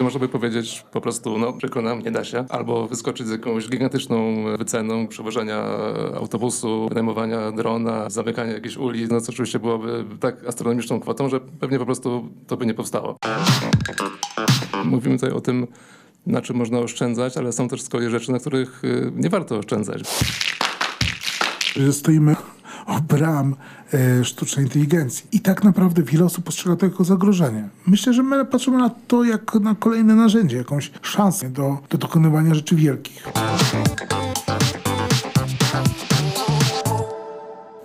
Można 0.00 0.20
by 0.20 0.28
powiedzieć 0.28 0.84
po 0.92 1.00
prostu, 1.00 1.38
no 1.38 1.52
przykro 1.52 1.82
nam, 1.82 2.02
nie 2.02 2.10
da 2.10 2.24
się. 2.24 2.44
Albo 2.48 2.86
wyskoczyć 2.86 3.26
z 3.26 3.30
jakąś 3.30 3.68
gigantyczną 3.68 4.44
wyceną 4.58 5.08
przewożenia 5.08 5.64
autobusu, 6.14 6.88
wynajmowania 6.88 7.52
drona, 7.52 8.10
zamykania 8.10 8.52
jakichś 8.52 8.76
ulic, 8.76 9.10
no 9.10 9.20
co 9.20 9.32
oczywiście 9.32 9.58
byłoby 9.58 10.04
tak 10.20 10.46
astronomiczną 10.46 11.00
kwotą, 11.00 11.28
że 11.28 11.40
pewnie 11.40 11.78
po 11.78 11.86
prostu 11.86 12.28
to 12.46 12.56
by 12.56 12.66
nie 12.66 12.74
powstało. 12.74 13.16
Mówimy 14.84 15.16
tutaj 15.16 15.30
o 15.30 15.40
tym, 15.40 15.66
na 16.26 16.42
czym 16.42 16.56
można 16.56 16.78
oszczędzać, 16.78 17.36
ale 17.36 17.52
są 17.52 17.68
też 17.68 17.82
z 17.82 17.88
kolei 17.88 18.10
rzeczy, 18.10 18.32
na 18.32 18.38
których 18.38 18.84
y, 18.84 19.12
nie 19.16 19.30
warto 19.30 19.58
oszczędzać. 19.58 20.02
stoimy 21.92 22.36
bram 23.08 23.56
e, 23.94 24.24
sztucznej 24.24 24.66
inteligencji. 24.66 25.26
I 25.32 25.40
tak 25.40 25.64
naprawdę 25.64 26.02
wiele 26.02 26.24
osób 26.24 26.44
postrzega 26.44 26.76
to 26.76 26.86
jako 26.86 27.04
zagrożenie. 27.04 27.68
Myślę, 27.86 28.14
że 28.14 28.22
my 28.22 28.44
patrzymy 28.44 28.78
na 28.78 28.90
to 28.90 29.24
jak 29.24 29.54
na 29.54 29.74
kolejne 29.74 30.14
narzędzie, 30.14 30.56
jakąś 30.56 30.90
szansę 31.02 31.50
do, 31.50 31.78
do 31.90 31.98
dokonywania 31.98 32.54
rzeczy 32.54 32.76
wielkich. 32.76 33.28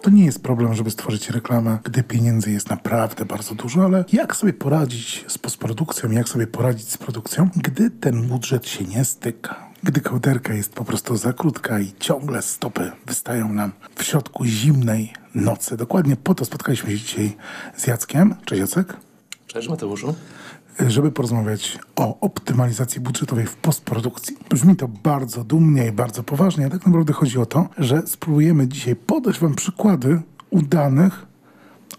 To 0.02 0.10
nie 0.10 0.26
jest 0.26 0.44
problem, 0.44 0.74
żeby 0.74 0.92
stworzyć 0.92 1.30
reklamę, 1.30 1.78
gdy 1.84 2.04
pieniędzy 2.04 2.52
jest 2.52 2.70
naprawdę 2.70 3.26
bardzo 3.26 3.56
dużo, 3.56 3.86
ale 3.86 4.06
jak 4.14 4.36
sobie 4.36 4.54
poradzić 4.54 5.26
z 5.28 5.38
postprodukcją, 5.38 6.12
jak 6.12 6.30
sobie 6.30 6.48
poradzić 6.48 6.90
z 6.90 6.98
produkcją, 6.98 7.50
gdy 7.56 7.90
ten 7.90 8.28
budżet 8.28 8.68
się 8.68 8.84
nie 8.84 9.06
styka? 9.06 9.73
Gdy 9.84 10.02
kołderka 10.02 10.54
jest 10.54 10.74
po 10.74 10.86
prostu 10.86 11.18
za 11.18 11.34
krótka 11.34 11.80
i 11.80 11.94
ciągle 12.00 12.42
stopy 12.42 12.92
wystają 13.06 13.54
nam 13.54 13.72
w 13.96 14.04
środku 14.04 14.46
zimnej 14.46 15.14
nocy. 15.36 15.78
Dokładnie 15.78 16.16
po 16.16 16.36
to 16.36 16.46
spotkaliśmy 16.46 16.92
się 16.92 16.98
dzisiaj 16.98 17.36
z 17.76 17.88
Jackiem. 17.88 18.36
Cześć 18.46 18.60
Jacek. 18.60 18.98
Cześć 19.48 19.70
Mateuszu. 19.70 20.16
Żeby 20.88 21.12
porozmawiać 21.12 21.80
o 21.96 22.20
optymalizacji 22.20 23.02
budżetowej 23.02 23.46
w 23.46 23.56
postprodukcji. 23.56 24.38
Brzmi 24.50 24.76
to 24.76 24.88
bardzo 24.88 25.44
dumnie 25.44 25.88
i 25.88 25.92
bardzo 25.92 26.24
poważnie, 26.24 26.66
a 26.66 26.70
tak 26.70 26.86
naprawdę 26.86 27.14
chodzi 27.14 27.40
o 27.40 27.46
to, 27.46 27.70
że 27.78 28.02
spróbujemy 28.08 28.68
dzisiaj 28.68 28.96
podać 28.96 29.40
Wam 29.40 29.56
przykłady 29.56 30.22
udanych 30.50 31.26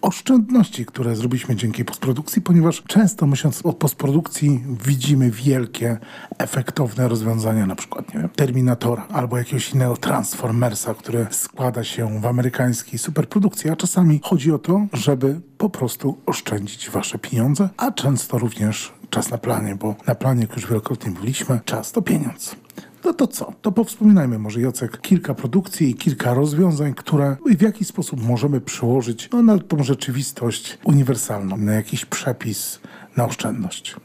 oszczędności, 0.05 0.86
które 0.86 1.16
zrobiliśmy 1.16 1.56
dzięki 1.56 1.84
postprodukcji, 1.84 2.42
ponieważ 2.42 2.83
często 2.86 3.27
myśląc 3.27 3.66
o 3.66 3.72
postprodukcji 3.72 4.64
widzimy 4.86 5.30
wielkie, 5.30 5.98
efektowne 6.38 7.08
rozwiązania, 7.08 7.66
na 7.66 7.77
przykład 7.77 8.14
nie 8.14 8.20
wiem, 8.20 8.28
Terminatora 8.28 9.06
albo 9.12 9.38
jakiegoś 9.38 9.72
innego 9.72 9.97
Transformersa, 9.97 10.94
który 10.94 11.27
składa 11.30 11.84
się 11.84 12.20
w 12.20 12.27
amerykańskiej 12.27 12.98
superprodukcji, 12.98 13.70
a 13.70 13.77
czasami 13.77 14.20
chodzi 14.22 14.52
o 14.52 14.58
to, 14.58 14.86
żeby 14.92 15.41
po 15.58 15.70
prostu 15.70 16.19
oszczędzić 16.27 16.91
wasze 16.91 17.19
pieniądze, 17.19 17.69
a 17.77 17.92
często 17.92 18.38
również 18.38 18.92
czas 19.10 19.30
na 19.30 19.38
planie, 19.38 19.77
bo 19.77 19.94
na 20.06 20.14
planie, 20.14 20.41
jak 20.41 20.56
już 20.56 20.66
wielokrotnie 20.66 21.10
mówiliśmy, 21.10 21.60
czas 21.64 21.92
to 21.92 22.02
pieniądz. 22.02 22.64
No 23.05 23.14
to 23.14 23.27
co? 23.27 23.52
To 23.62 23.72
powspominajmy 23.72 24.38
może, 24.38 24.60
Jacek, 24.60 25.00
kilka 25.00 25.34
produkcji 25.34 25.91
i 25.91 25.94
kilka 25.94 26.34
rozwiązań, 26.34 26.94
które 26.94 27.36
w 27.58 27.62
jakiś 27.62 27.88
sposób 27.88 28.22
możemy 28.22 28.60
przełożyć 28.60 29.28
no, 29.33 29.42
na 29.42 29.58
tą 29.58 29.83
rzeczywistość 29.83 30.78
uniwersalną, 30.84 31.56
na 31.56 31.72
jakiś 31.72 32.05
przepis, 32.05 32.80
na 33.16 33.25
oszczędność. 33.25 33.97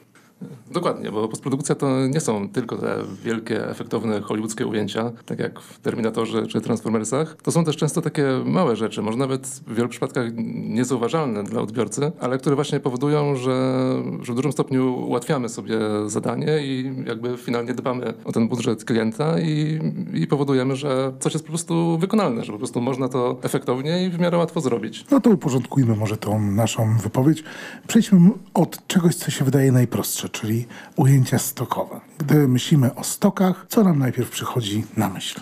Dokładnie, 0.72 1.12
bo 1.12 1.28
postprodukcja 1.28 1.76
to 1.76 2.08
nie 2.08 2.20
są 2.20 2.50
tylko 2.50 2.78
te 2.78 2.95
wielkie, 3.23 3.70
efektowne 3.70 4.22
hollywoodzkie 4.22 4.68
ujęcia, 4.68 5.12
tak 5.26 5.40
jak 5.40 5.59
w 5.59 5.80
Terminatorze 5.80 6.48
czy 6.48 6.62
Transformersach. 6.62 7.38
To 7.44 7.52
są 7.52 7.64
też 7.66 7.78
często 7.78 8.02
takie 8.02 8.26
małe 8.45 8.76
rzeczy, 8.76 9.02
może 9.02 9.17
nawet 9.17 9.48
w 9.48 9.76
wielu 9.76 9.90
przypadkach 9.90 10.26
niezauważalne 10.56 11.44
dla 11.44 11.62
odbiorcy, 11.62 12.12
ale 12.20 12.38
które 12.38 12.56
właśnie 12.56 12.80
powodują, 12.80 13.36
że, 13.36 13.86
że 14.22 14.34
w 14.34 14.36
dużym 14.36 14.52
stopniu 14.52 15.06
ułatwiamy 15.08 15.50
sobie 15.50 15.80
zadanie 16.06 16.60
i 16.66 16.94
jakby 17.08 17.38
finalnie 17.38 17.73
dbamy 17.73 18.14
o 18.26 18.32
ten 18.32 18.48
budżet 18.48 18.86
klienta 18.86 19.40
i, 19.40 19.80
i 20.14 20.28
powodujemy, 20.28 20.76
że 20.76 21.14
coś 21.20 21.34
jest 21.34 21.45
po 21.45 21.52
prostu 21.52 21.98
wykonalne, 21.98 22.44
że 22.44 22.52
po 22.52 22.58
prostu 22.58 22.82
można 22.82 23.10
to 23.10 23.38
efektownie 23.42 24.06
i 24.06 24.10
w 24.10 24.20
miarę 24.20 24.38
łatwo 24.38 24.61
zrobić. 24.61 25.06
No 25.11 25.20
to 25.20 25.30
uporządkujmy 25.30 25.95
może 25.95 26.17
tą 26.17 26.42
naszą 26.42 26.98
wypowiedź. 27.04 27.44
Przejdźmy 27.88 28.30
od 28.54 28.88
czegoś, 28.88 29.16
co 29.16 29.32
się 29.32 29.45
wydaje 29.45 29.71
najprostsze, 29.71 30.29
czyli 30.30 30.66
ujęcia 30.95 31.40
stokowe. 31.40 32.00
Gdy 32.17 32.48
myślimy 32.48 32.95
o 32.95 33.04
stokach, 33.04 33.66
co 33.70 33.84
nam 33.84 34.00
najpierw 34.00 34.30
przychodzi 34.30 34.84
na 34.98 35.10
myśl? 35.10 35.42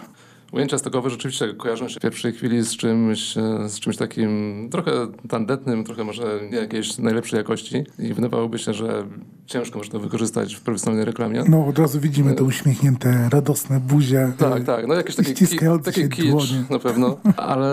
Ujęcia 0.52 0.78
stokowe 0.78 1.09
rzeczywiście 1.09 1.53
kojarzą 1.53 1.90
się 1.90 2.00
w 2.00 2.03
pierwszej 2.03 2.34
chwili 2.34 2.62
z 2.64 2.78
czymś, 2.78 3.38
e, 3.38 3.70
z 3.70 3.80
czymś 3.80 3.97
takim 3.97 4.70
trochę 4.72 4.92
tandetnym, 5.30 5.84
trochę 5.84 6.03
może 6.03 6.40
nie 6.52 6.58
jakiejś 6.58 6.97
najlepszej 6.97 7.38
jakości 7.38 7.84
i 8.00 8.14
wydawałoby 8.14 8.59
się, 8.59 8.74
że 8.74 9.08
ciężko 9.47 9.78
można 9.78 10.00
wykorzystać 10.00 10.56
w 10.56 10.62
profesjonalnej 10.62 11.06
reklamie. 11.06 11.44
No 11.50 11.66
od 11.66 11.80
razu 11.80 12.00
widzimy 12.00 12.34
te 12.35 12.44
uśmiechnięte, 12.44 13.30
radosne 13.30 13.80
buzie. 13.80 14.34
Tak, 14.38 14.63
tak, 14.63 14.88
no 14.88 14.94
jakieś 14.94 15.16
takie, 15.16 15.34
ki, 15.34 15.47
takie 15.84 16.09
kicz 16.09 16.25
dłonie. 16.25 16.63
na 16.69 16.80
pewno, 16.80 17.18
ale 17.38 17.69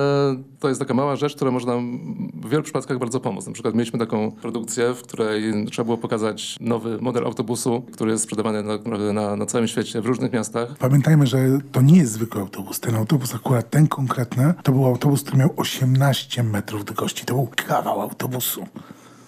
to 0.60 0.68
jest 0.68 0.80
taka 0.80 0.94
mała 0.94 1.16
rzecz, 1.16 1.36
która 1.36 1.50
może 1.50 1.66
nam 1.66 1.98
w 2.34 2.48
wielu 2.48 2.62
przypadkach 2.62 2.98
bardzo 2.98 3.20
pomóc. 3.20 3.46
Na 3.46 3.52
przykład 3.52 3.74
mieliśmy 3.74 3.98
taką 3.98 4.32
produkcję, 4.32 4.94
w 4.94 5.02
której 5.02 5.66
trzeba 5.70 5.84
było 5.84 5.98
pokazać 5.98 6.56
nowy 6.60 6.98
model 7.00 7.24
autobusu, 7.24 7.82
który 7.92 8.12
jest 8.12 8.24
sprzedawany 8.24 8.62
na, 8.62 9.12
na, 9.12 9.36
na 9.36 9.46
całym 9.46 9.68
świecie, 9.68 10.00
w 10.00 10.06
różnych 10.06 10.32
miastach. 10.32 10.68
Pamiętajmy, 10.78 11.26
że 11.26 11.38
to 11.72 11.82
nie 11.82 11.98
jest 11.98 12.12
zwykły 12.12 12.40
autobus. 12.40 12.80
Ten 12.80 12.94
autobus, 12.94 13.34
akurat 13.34 13.70
ten 13.70 13.88
konkretny, 13.88 14.54
to 14.62 14.72
był 14.72 14.86
autobus, 14.86 15.22
który 15.22 15.38
miał 15.38 15.50
18 15.56 16.42
metrów 16.42 16.84
długości. 16.84 17.24
To 17.24 17.34
był 17.34 17.48
kawał 17.56 18.00
autobusu. 18.00 18.66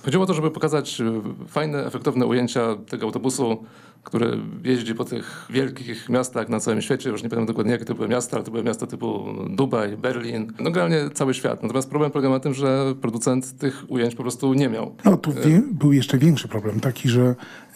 Chodziło 0.07 0.25
o 0.25 0.27
to, 0.27 0.35
żeby 0.35 0.51
pokazać 0.51 1.01
e, 1.01 1.23
fajne, 1.49 1.87
efektowne 1.87 2.27
ujęcia 2.27 2.77
tego 2.89 3.07
autobusu, 3.07 3.65
który 4.03 4.39
jeździ 4.65 4.95
po 4.95 5.05
tych 5.05 5.47
wielkich 5.51 6.09
miastach 6.09 6.49
na 6.49 6.61
całym 6.61 6.83
świecie. 6.83 7.11
Już 7.11 7.23
nie 7.23 7.29
pamiętam 7.29 7.47
dokładnie, 7.47 7.73
jakie 7.73 7.85
to 7.85 7.95
były 7.95 8.09
miasta, 8.09 8.37
ale 8.37 8.45
to 8.45 8.51
były 8.51 8.65
miasta 8.65 8.87
typu 8.87 9.25
Dubaj, 9.51 9.97
Berlin, 9.97 10.53
no 10.59 10.71
generalnie 10.71 11.11
cały 11.11 11.35
świat. 11.35 11.63
Natomiast 11.63 11.91
problem 11.91 12.11
polega 12.11 12.29
na 12.29 12.41
tym, 12.41 12.55
że 12.55 12.95
producent 13.01 13.59
tych 13.59 13.85
ujęć 13.89 14.15
po 14.15 14.23
prostu 14.23 14.55
nie 14.55 14.69
miał. 14.69 14.95
No 15.05 15.17
tu 15.17 15.33
wie, 15.33 15.63
był 15.73 15.93
jeszcze 15.93 16.19
większy 16.19 16.49
problem, 16.49 16.81
taki, 16.81 17.09
że 17.09 17.35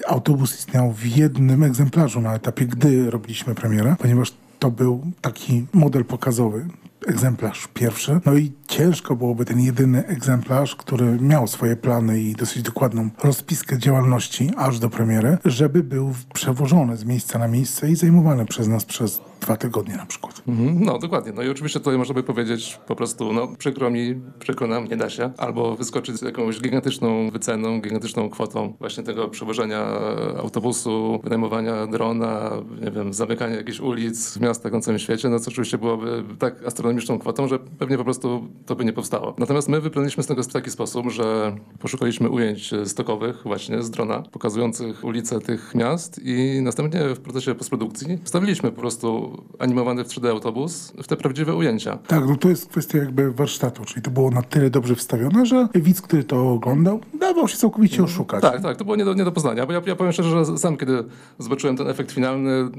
autobus 0.09 0.59
istniał 0.59 0.93
w 0.93 1.07
jednym 1.07 1.63
egzemplarzu 1.63 2.21
na 2.21 2.35
etapie, 2.35 2.67
gdy 2.67 3.11
robiliśmy 3.11 3.55
premierę, 3.55 3.97
ponieważ 3.99 4.33
to 4.59 4.71
był 4.71 5.03
taki 5.21 5.67
model 5.73 6.05
pokazowy, 6.05 6.67
egzemplarz 7.07 7.69
pierwszy. 7.75 8.21
No 8.27 8.35
i 8.35 8.53
ciężko 8.69 9.17
byłoby 9.17 9.45
ten 9.45 9.61
jedyny 9.61 10.07
egzemplarz, 10.07 10.77
który 10.77 11.05
miał 11.21 11.47
swoje 11.47 11.77
plany 11.77 12.21
i 12.21 12.35
dosyć 12.35 12.63
dokładną 12.63 13.11
rozpiskę 13.23 13.79
działalności 13.79 14.51
aż 14.57 14.79
do 14.79 14.91
premiery, 14.91 15.39
żeby 15.45 15.83
był 15.83 16.15
przewożony 16.35 16.97
z 16.97 17.05
miejsca 17.05 17.39
na 17.39 17.49
miejsce 17.49 17.91
i 17.91 17.97
zajmowany 17.97 18.47
przez 18.47 18.69
nas 18.69 18.85
przez 18.85 19.21
dwa 19.41 19.57
tygodnie 19.57 19.97
na 19.97 20.07
przykład. 20.07 20.43
Mhm, 20.49 20.85
No 20.85 20.99
dokładnie. 20.99 21.33
No 21.33 21.43
i 21.43 21.49
oczywiście 21.49 21.81
tutaj 21.81 21.99
można 21.99 22.15
by 22.15 22.23
powiedzieć 22.23 22.81
po 22.87 22.97
prostu, 22.97 23.33
no 23.33 23.49
przykro 23.59 23.91
mi, 23.91 24.21
przykro 24.39 24.67
nam, 24.67 24.85
nie 24.85 24.97
da 24.97 25.11
się. 25.11 25.31
Albo 25.39 25.77
wyskoczyć 25.77 26.17
z 26.17 26.23
jakąś 26.23 26.61
gigantyczną 26.61 27.31
wyceną, 27.31 27.81
gigantyczną 27.81 28.31
kwotą 28.31 28.75
właśnie 28.79 29.03
tego 29.05 29.29
przewożenia 29.29 29.87
autobusu, 30.39 31.21
wynajmowania 31.25 31.87
drona, 31.87 32.51
nie 32.85 32.91
wiem, 32.91 33.13
zamykania 33.13 33.57
jakichś 33.57 33.81
ulic 33.81 34.39
w 34.39 34.41
miastach 34.41 34.73
na 34.73 34.81
całym 34.81 34.99
świecie, 34.99 35.29
no 35.29 35.41
co 35.41 35.51
oczywiście 35.51 35.79
byłoby 35.79 36.25
tak 36.39 36.67
astronomiczną 36.67 37.19
kwotą, 37.19 37.49
że 37.49 37.59
pewnie 37.59 37.99
po 37.99 38.05
prostu 38.05 38.49
to 38.67 38.77
by 38.77 38.85
nie 38.85 38.93
powstało. 38.93 39.35
Natomiast 39.39 39.69
my 39.69 39.81
wyplaniliśmy 39.81 40.23
z 40.23 40.27
tego 40.27 40.43
w 40.43 40.47
taki 40.47 40.71
sposób, 40.71 41.11
że 41.11 41.57
poszukaliśmy 41.79 42.31
ujęć 42.31 42.71
stokowych 42.85 43.43
właśnie 43.45 43.83
z 43.83 43.91
drona, 43.91 44.23
pokazujących 44.33 45.05
ulice 45.05 45.41
tych 45.41 45.75
miast 45.75 46.21
i 46.25 46.61
następnie 46.63 47.01
w 47.15 47.21
procesie 47.21 47.55
postprodukcji 47.55 48.19
wstawiliśmy 48.25 48.73
po 48.73 48.81
prostu 48.81 49.30
animowany 49.59 50.05
w 50.05 50.09
3D 50.09 50.29
autobus 50.29 50.93
w 51.03 51.07
te 51.07 51.17
prawdziwe 51.17 51.55
ujęcia. 51.55 51.99
Tak, 52.07 52.29
no 52.29 52.37
to 52.37 52.49
jest 52.49 52.69
kwestia 52.69 52.99
jakby 52.99 53.33
warsztatu, 53.33 53.85
czyli 53.85 54.03
to 54.03 54.11
było 54.11 54.31
na 54.31 54.43
tyle 54.43 54.71
dobrze 54.71 54.95
wstawione, 54.95 55.47
że 55.47 55.69
widz, 55.75 56.03
który 56.03 56.25
to 56.25 56.51
oglądał, 56.51 57.01
dawał 57.21 57.49
się 57.49 57.57
całkowicie 57.57 58.03
oszukać. 58.03 58.43
Tak, 58.43 58.63
tak, 58.63 58.77
to 58.77 58.85
było 58.85 58.97
nie 58.97 59.05
do, 59.05 59.15
nie 59.15 59.25
do 59.25 59.33
poznania, 59.33 59.67
bo 59.67 59.73
ja, 59.73 59.81
ja 59.87 59.97
powiem 59.97 60.13
szczerze, 60.13 60.45
że 60.45 60.59
sam 60.59 60.77
kiedy 60.77 61.05
zobaczyłem 61.39 61.77
ten 61.77 61.89
efekt 61.89 62.13
finalny, 62.13 62.71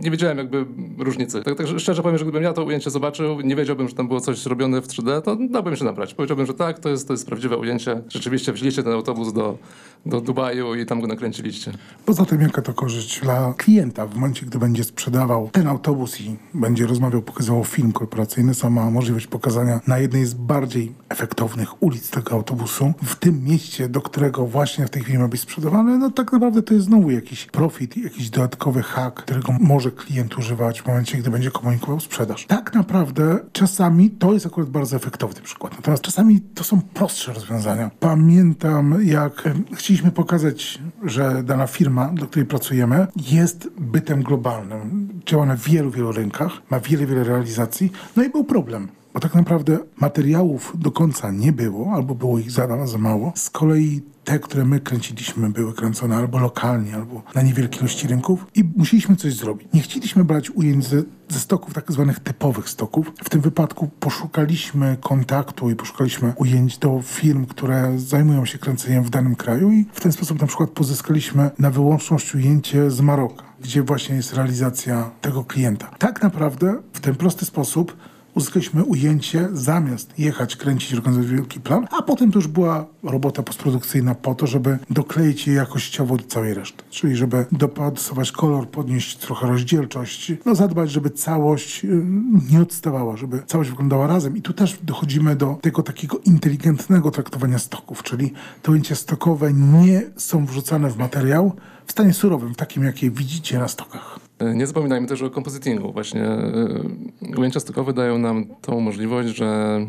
nie 0.00 0.10
wiedziałem 0.10 0.38
jakby 0.38 0.66
różnicy. 0.98 1.42
Tak, 1.42 1.54
tak 1.54 1.66
szczerze 1.78 2.02
powiem, 2.02 2.18
że 2.18 2.24
gdybym 2.24 2.42
ja 2.42 2.52
to 2.52 2.64
ujęcie 2.64 2.90
zobaczył, 2.90 3.40
nie 3.40 3.56
wiedziałbym, 3.56 3.88
że 3.88 3.94
tam 3.94 4.08
było 4.08 4.20
coś 4.20 4.46
robione 4.46 4.82
w 4.82 4.86
3D, 4.86 5.22
to 5.22 5.36
dałbym 5.50 5.76
się 5.76 5.84
nabrać. 5.84 6.14
Powiedziałbym, 6.14 6.46
że 6.46 6.54
tak, 6.54 6.78
to 6.78 6.88
jest, 6.88 7.06
to 7.06 7.14
jest 7.14 7.26
prawdziwe 7.26 7.56
ujęcie. 7.56 8.02
Rzeczywiście 8.08 8.52
wzięliście 8.52 8.82
ten 8.82 8.92
autobus 8.92 9.32
do, 9.32 9.58
do 10.06 10.20
Dubaju 10.20 10.74
i 10.74 10.86
tam 10.86 11.00
go 11.00 11.06
nakręciliście. 11.06 11.72
Poza 12.06 12.24
tym, 12.24 12.40
jaka 12.40 12.62
to 12.62 12.72
korzyść 12.72 13.20
dla 13.20 13.54
klienta 13.56 14.06
w 14.06 14.14
momencie, 14.14 14.46
gdy 14.46 14.58
będzie 14.58 14.84
sprzedawał 14.84 15.50
ten 15.60 15.68
autobus 15.68 16.20
i 16.20 16.36
będzie 16.54 16.86
rozmawiał, 16.86 17.22
pokazywał 17.22 17.64
film 17.64 17.92
korporacyjny, 17.92 18.54
sama 18.54 18.90
możliwość 18.90 19.26
pokazania 19.26 19.80
na 19.86 19.98
jednej 19.98 20.26
z 20.26 20.34
bardziej 20.34 20.94
efektownych 21.08 21.82
ulic 21.82 22.10
tego 22.10 22.32
autobusu 22.32 22.92
w 23.02 23.16
tym 23.16 23.44
mieście, 23.44 23.88
do 23.88 24.00
którego 24.00 24.46
właśnie 24.46 24.86
w 24.86 24.90
tej 24.90 25.02
chwili 25.02 25.18
ma 25.18 25.28
być 25.28 25.40
sprzedawany, 25.40 25.98
no 25.98 26.10
tak 26.10 26.32
naprawdę 26.32 26.62
to 26.62 26.74
jest 26.74 26.86
znowu 26.86 27.10
jakiś 27.10 27.46
profit, 27.46 27.96
jakiś 27.96 28.30
dodatkowy 28.30 28.82
hak, 28.82 29.14
którego 29.14 29.52
może 29.60 29.90
klient 29.90 30.38
używać 30.38 30.82
w 30.82 30.86
momencie, 30.86 31.18
gdy 31.18 31.30
będzie 31.30 31.50
komunikował 31.50 32.00
sprzedaż. 32.00 32.46
Tak 32.46 32.74
naprawdę 32.74 33.38
czasami 33.52 34.10
to 34.10 34.32
jest 34.32 34.46
akurat 34.46 34.70
bardzo 34.70 34.96
efektowny 34.96 35.40
przykład. 35.42 35.76
Natomiast 35.76 36.02
czasami 36.02 36.40
to 36.40 36.64
są 36.64 36.80
prostsze 36.80 37.32
rozwiązania. 37.32 37.90
Pamiętam, 38.00 38.98
jak 39.02 39.48
chcieliśmy 39.74 40.10
pokazać, 40.10 40.78
że 41.04 41.42
dana 41.42 41.66
firma, 41.66 42.12
do 42.14 42.26
której 42.26 42.46
pracujemy, 42.46 43.06
jest 43.16 43.68
bytem 43.78 44.22
globalnym. 44.22 45.08
Działa 45.26 45.46
na 45.50 45.56
wielu, 45.56 45.90
wielu 45.90 46.12
rynkach, 46.12 46.62
ma 46.70 46.80
wiele, 46.80 47.06
wiele 47.06 47.24
realizacji. 47.24 47.92
No 48.16 48.22
i 48.22 48.30
był 48.30 48.44
problem. 48.44 48.88
Bo 49.14 49.20
tak 49.20 49.34
naprawdę 49.34 49.78
materiałów 49.96 50.72
do 50.78 50.90
końca 50.90 51.30
nie 51.30 51.52
było, 51.52 51.92
albo 51.92 52.14
było 52.14 52.38
ich 52.38 52.50
za, 52.50 52.86
za 52.86 52.98
mało. 52.98 53.32
Z 53.34 53.50
kolei 53.50 54.02
te, 54.24 54.38
które 54.38 54.64
my 54.64 54.80
kręciliśmy, 54.80 55.50
były 55.50 55.74
kręcone 55.74 56.16
albo 56.16 56.38
lokalnie, 56.38 56.94
albo 56.94 57.22
na 57.34 57.42
niewielkiej 57.42 57.80
ilości 57.80 58.08
rynków 58.08 58.46
i 58.54 58.64
musieliśmy 58.76 59.16
coś 59.16 59.34
zrobić. 59.34 59.68
Nie 59.74 59.80
chcieliśmy 59.80 60.24
brać 60.24 60.50
ujęć 60.50 60.86
ze, 60.86 61.02
ze 61.28 61.40
stoków, 61.40 61.74
tak 61.74 61.92
zwanych 61.92 62.20
typowych 62.20 62.68
stoków. 62.68 63.12
W 63.24 63.28
tym 63.30 63.40
wypadku 63.40 63.88
poszukaliśmy 64.00 64.96
kontaktu 65.00 65.70
i 65.70 65.76
poszukaliśmy 65.76 66.32
ujęć 66.36 66.78
do 66.78 67.00
firm, 67.04 67.46
które 67.46 67.92
zajmują 67.98 68.44
się 68.44 68.58
kręceniem 68.58 69.04
w 69.04 69.10
danym 69.10 69.36
kraju 69.36 69.70
i 69.70 69.86
w 69.92 70.00
ten 70.00 70.12
sposób 70.12 70.40
na 70.40 70.46
przykład 70.46 70.70
pozyskaliśmy 70.70 71.50
na 71.58 71.70
wyłączność 71.70 72.34
ujęcie 72.34 72.90
z 72.90 73.00
Maroka, 73.00 73.44
gdzie 73.60 73.82
właśnie 73.82 74.16
jest 74.16 74.34
realizacja 74.34 75.10
tego 75.20 75.44
klienta. 75.44 75.90
Tak 75.98 76.22
naprawdę 76.22 76.82
w 76.92 77.00
ten 77.00 77.14
prosty 77.14 77.44
sposób 77.44 77.96
uzyskaliśmy 78.34 78.84
ujęcie 78.84 79.48
zamiast 79.52 80.18
jechać, 80.18 80.56
kręcić, 80.56 80.94
organizować 80.94 81.30
wielki 81.30 81.60
plan, 81.60 81.86
a 81.90 82.02
potem 82.02 82.32
to 82.32 82.38
już 82.38 82.48
była 82.48 82.86
robota 83.02 83.42
postprodukcyjna 83.42 84.14
po 84.14 84.34
to, 84.34 84.46
żeby 84.46 84.78
dokleić 84.90 85.46
je 85.46 85.54
jakościowo 85.54 86.16
do 86.16 86.24
całej 86.24 86.54
reszty. 86.54 86.84
Czyli 86.90 87.16
żeby 87.16 87.46
dopasować 87.52 88.32
kolor, 88.32 88.68
podnieść 88.68 89.16
trochę 89.16 89.46
rozdzielczość, 89.46 90.32
no 90.46 90.54
zadbać, 90.54 90.90
żeby 90.90 91.10
całość 91.10 91.84
y, 91.84 92.04
nie 92.52 92.60
odstawała, 92.60 93.16
żeby 93.16 93.42
całość 93.46 93.70
wyglądała 93.70 94.06
razem. 94.06 94.36
I 94.36 94.42
tu 94.42 94.52
też 94.52 94.78
dochodzimy 94.82 95.36
do 95.36 95.58
tego 95.62 95.82
takiego 95.82 96.18
inteligentnego 96.18 97.10
traktowania 97.10 97.58
stoków, 97.58 98.02
czyli 98.02 98.32
te 98.62 98.72
ujęcia 98.72 98.94
stokowe 98.94 99.52
nie 99.52 100.02
są 100.16 100.46
wrzucane 100.46 100.90
w 100.90 100.96
materiał 100.96 101.52
w 101.86 101.92
stanie 101.92 102.12
surowym, 102.12 102.54
takim 102.54 102.84
jakie 102.84 103.10
widzicie 103.10 103.58
na 103.58 103.68
stokach. 103.68 104.09
E, 104.40 104.54
Nie 104.54 104.66
zapominajmy 104.66 105.06
też 105.06 105.22
o 105.22 105.30
kompozytingu. 105.30 105.92
Właśnie 105.92 106.24
e, 106.24 107.38
ujęcia 107.38 107.60
stokowe 107.60 107.92
dają 107.92 108.18
nam 108.18 108.46
tą 108.60 108.80
możliwość, 108.80 109.36
że 109.36 109.46
e, 109.46 109.86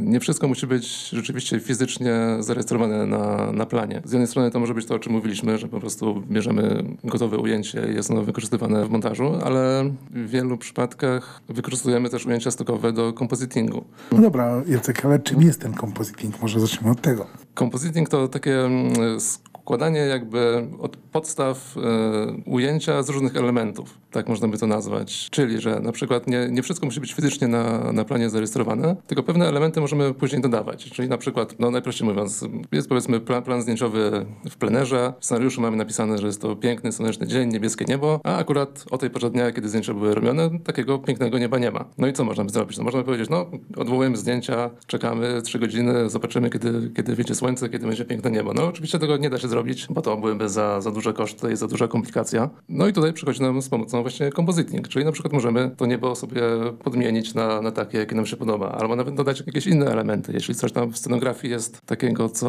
nie 0.00 0.20
wszystko 0.20 0.48
musi 0.48 0.66
być 0.66 1.08
rzeczywiście 1.08 1.60
fizycznie 1.60 2.12
zarejestrowane 2.40 3.06
na, 3.06 3.52
na 3.52 3.66
planie. 3.66 4.02
Z 4.04 4.12
jednej 4.12 4.26
strony 4.26 4.50
to 4.50 4.60
może 4.60 4.74
być 4.74 4.86
to, 4.86 4.94
o 4.94 4.98
czym 4.98 5.12
mówiliśmy, 5.12 5.58
że 5.58 5.68
po 5.68 5.80
prostu 5.80 6.22
bierzemy 6.30 6.84
gotowe 7.04 7.38
ujęcie 7.38 7.86
i 7.92 7.94
jest 7.94 8.10
ono 8.10 8.22
wykorzystywane 8.22 8.84
w 8.84 8.90
montażu, 8.90 9.32
ale 9.44 9.90
w 10.10 10.28
wielu 10.28 10.58
przypadkach 10.58 11.40
wykorzystujemy 11.48 12.10
też 12.10 12.26
ujęcia 12.26 12.50
stokowe 12.50 12.92
do 12.92 13.12
kompozytingu. 13.12 13.84
No 14.12 14.20
dobra, 14.20 14.62
Jacek, 14.68 15.04
ale 15.04 15.18
czym 15.18 15.42
jest 15.42 15.60
ten 15.60 15.74
compositing? 15.74 16.42
Może 16.42 16.60
zacznijmy 16.60 16.90
od 16.90 17.00
tego. 17.00 17.26
Compositing 17.58 18.08
to 18.08 18.28
takie 18.28 18.68
składanie 19.62 20.00
jakby 20.00 20.68
od 20.80 20.96
podstaw 20.96 21.76
e, 21.76 21.80
ujęcia 22.46 23.02
z 23.02 23.08
różnych 23.08 23.36
elementów, 23.36 23.98
tak 24.10 24.28
można 24.28 24.48
by 24.48 24.58
to 24.58 24.66
nazwać. 24.66 25.28
Czyli, 25.30 25.60
że 25.60 25.80
na 25.80 25.92
przykład 25.92 26.26
nie, 26.26 26.48
nie 26.50 26.62
wszystko 26.62 26.86
musi 26.86 27.00
być 27.00 27.12
fizycznie 27.12 27.48
na, 27.48 27.92
na 27.92 28.04
planie 28.04 28.30
zarejestrowane, 28.30 28.96
tylko 29.06 29.22
pewne 29.22 29.48
elementy 29.48 29.80
możemy 29.80 30.14
później 30.14 30.42
dodawać. 30.42 30.90
Czyli 30.90 31.08
na 31.08 31.18
przykład, 31.18 31.54
no 31.58 31.70
najprościej 31.70 32.08
mówiąc, 32.08 32.44
jest 32.72 32.88
powiedzmy 32.88 33.20
plan, 33.20 33.42
plan 33.42 33.62
zdjęciowy 33.62 34.26
w 34.50 34.56
plenerze, 34.56 35.12
w 35.20 35.24
scenariuszu 35.24 35.60
mamy 35.60 35.76
napisane, 35.76 36.18
że 36.18 36.26
jest 36.26 36.40
to 36.40 36.56
piękny, 36.56 36.92
słoneczny 36.92 37.26
dzień, 37.26 37.52
niebieskie 37.52 37.84
niebo, 37.84 38.20
a 38.24 38.36
akurat 38.36 38.84
o 38.90 38.98
tej 38.98 39.10
porze 39.10 39.30
dnia, 39.30 39.52
kiedy 39.52 39.68
zdjęcia 39.68 39.94
były 39.94 40.14
robione, 40.14 40.50
takiego 40.64 40.98
pięknego 40.98 41.38
nieba 41.38 41.58
nie 41.58 41.70
ma. 41.70 41.84
No 41.98 42.06
i 42.06 42.12
co 42.12 42.24
można 42.24 42.44
by 42.44 42.50
zrobić? 42.50 42.78
No 42.78 42.84
można 42.84 43.02
powiedzieć, 43.02 43.30
no 43.30 43.46
odwołujemy 43.76 44.16
zdjęcia, 44.16 44.70
czekamy 44.86 45.42
trzy 45.42 45.58
godziny, 45.58 46.10
zobaczymy, 46.10 46.50
kiedy, 46.50 46.90
kiedy 46.96 47.14
wyjdzie 47.14 47.34
słońce, 47.34 47.68
kiedy 47.68 47.86
będzie 47.86 48.04
piękne 48.04 48.30
niebo. 48.30 48.54
No 48.54 48.66
oczywiście 48.66 48.98
tego 48.98 49.16
nie 49.16 49.30
da 49.30 49.38
się 49.38 49.48
zrobić, 49.52 49.86
bo 49.90 50.02
to 50.02 50.16
byłyby 50.16 50.48
za, 50.48 50.80
za 50.80 50.90
duże 50.90 51.12
koszty 51.12 51.52
i 51.52 51.56
za 51.56 51.68
duża 51.68 51.88
komplikacja. 51.88 52.50
No 52.68 52.86
i 52.88 52.92
tutaj 52.92 53.12
przychodzi 53.12 53.42
nam 53.42 53.62
z 53.62 53.68
pomocą 53.68 54.02
właśnie 54.02 54.32
compositing, 54.32 54.88
czyli 54.88 55.04
na 55.04 55.12
przykład 55.12 55.32
możemy 55.32 55.70
to 55.76 55.86
niebo 55.86 56.14
sobie 56.14 56.42
podmienić 56.84 57.34
na, 57.34 57.62
na 57.62 57.70
takie, 57.70 57.98
jakie 57.98 58.16
nam 58.16 58.26
się 58.26 58.36
podoba, 58.36 58.68
albo 58.68 58.96
nawet 58.96 59.14
dodać 59.14 59.42
jakieś 59.46 59.66
inne 59.66 59.86
elementy. 59.86 60.32
Jeśli 60.32 60.54
coś 60.54 60.72
tam 60.72 60.92
w 60.92 60.98
scenografii 60.98 61.52
jest 61.52 61.80
takiego, 61.86 62.28
co, 62.28 62.48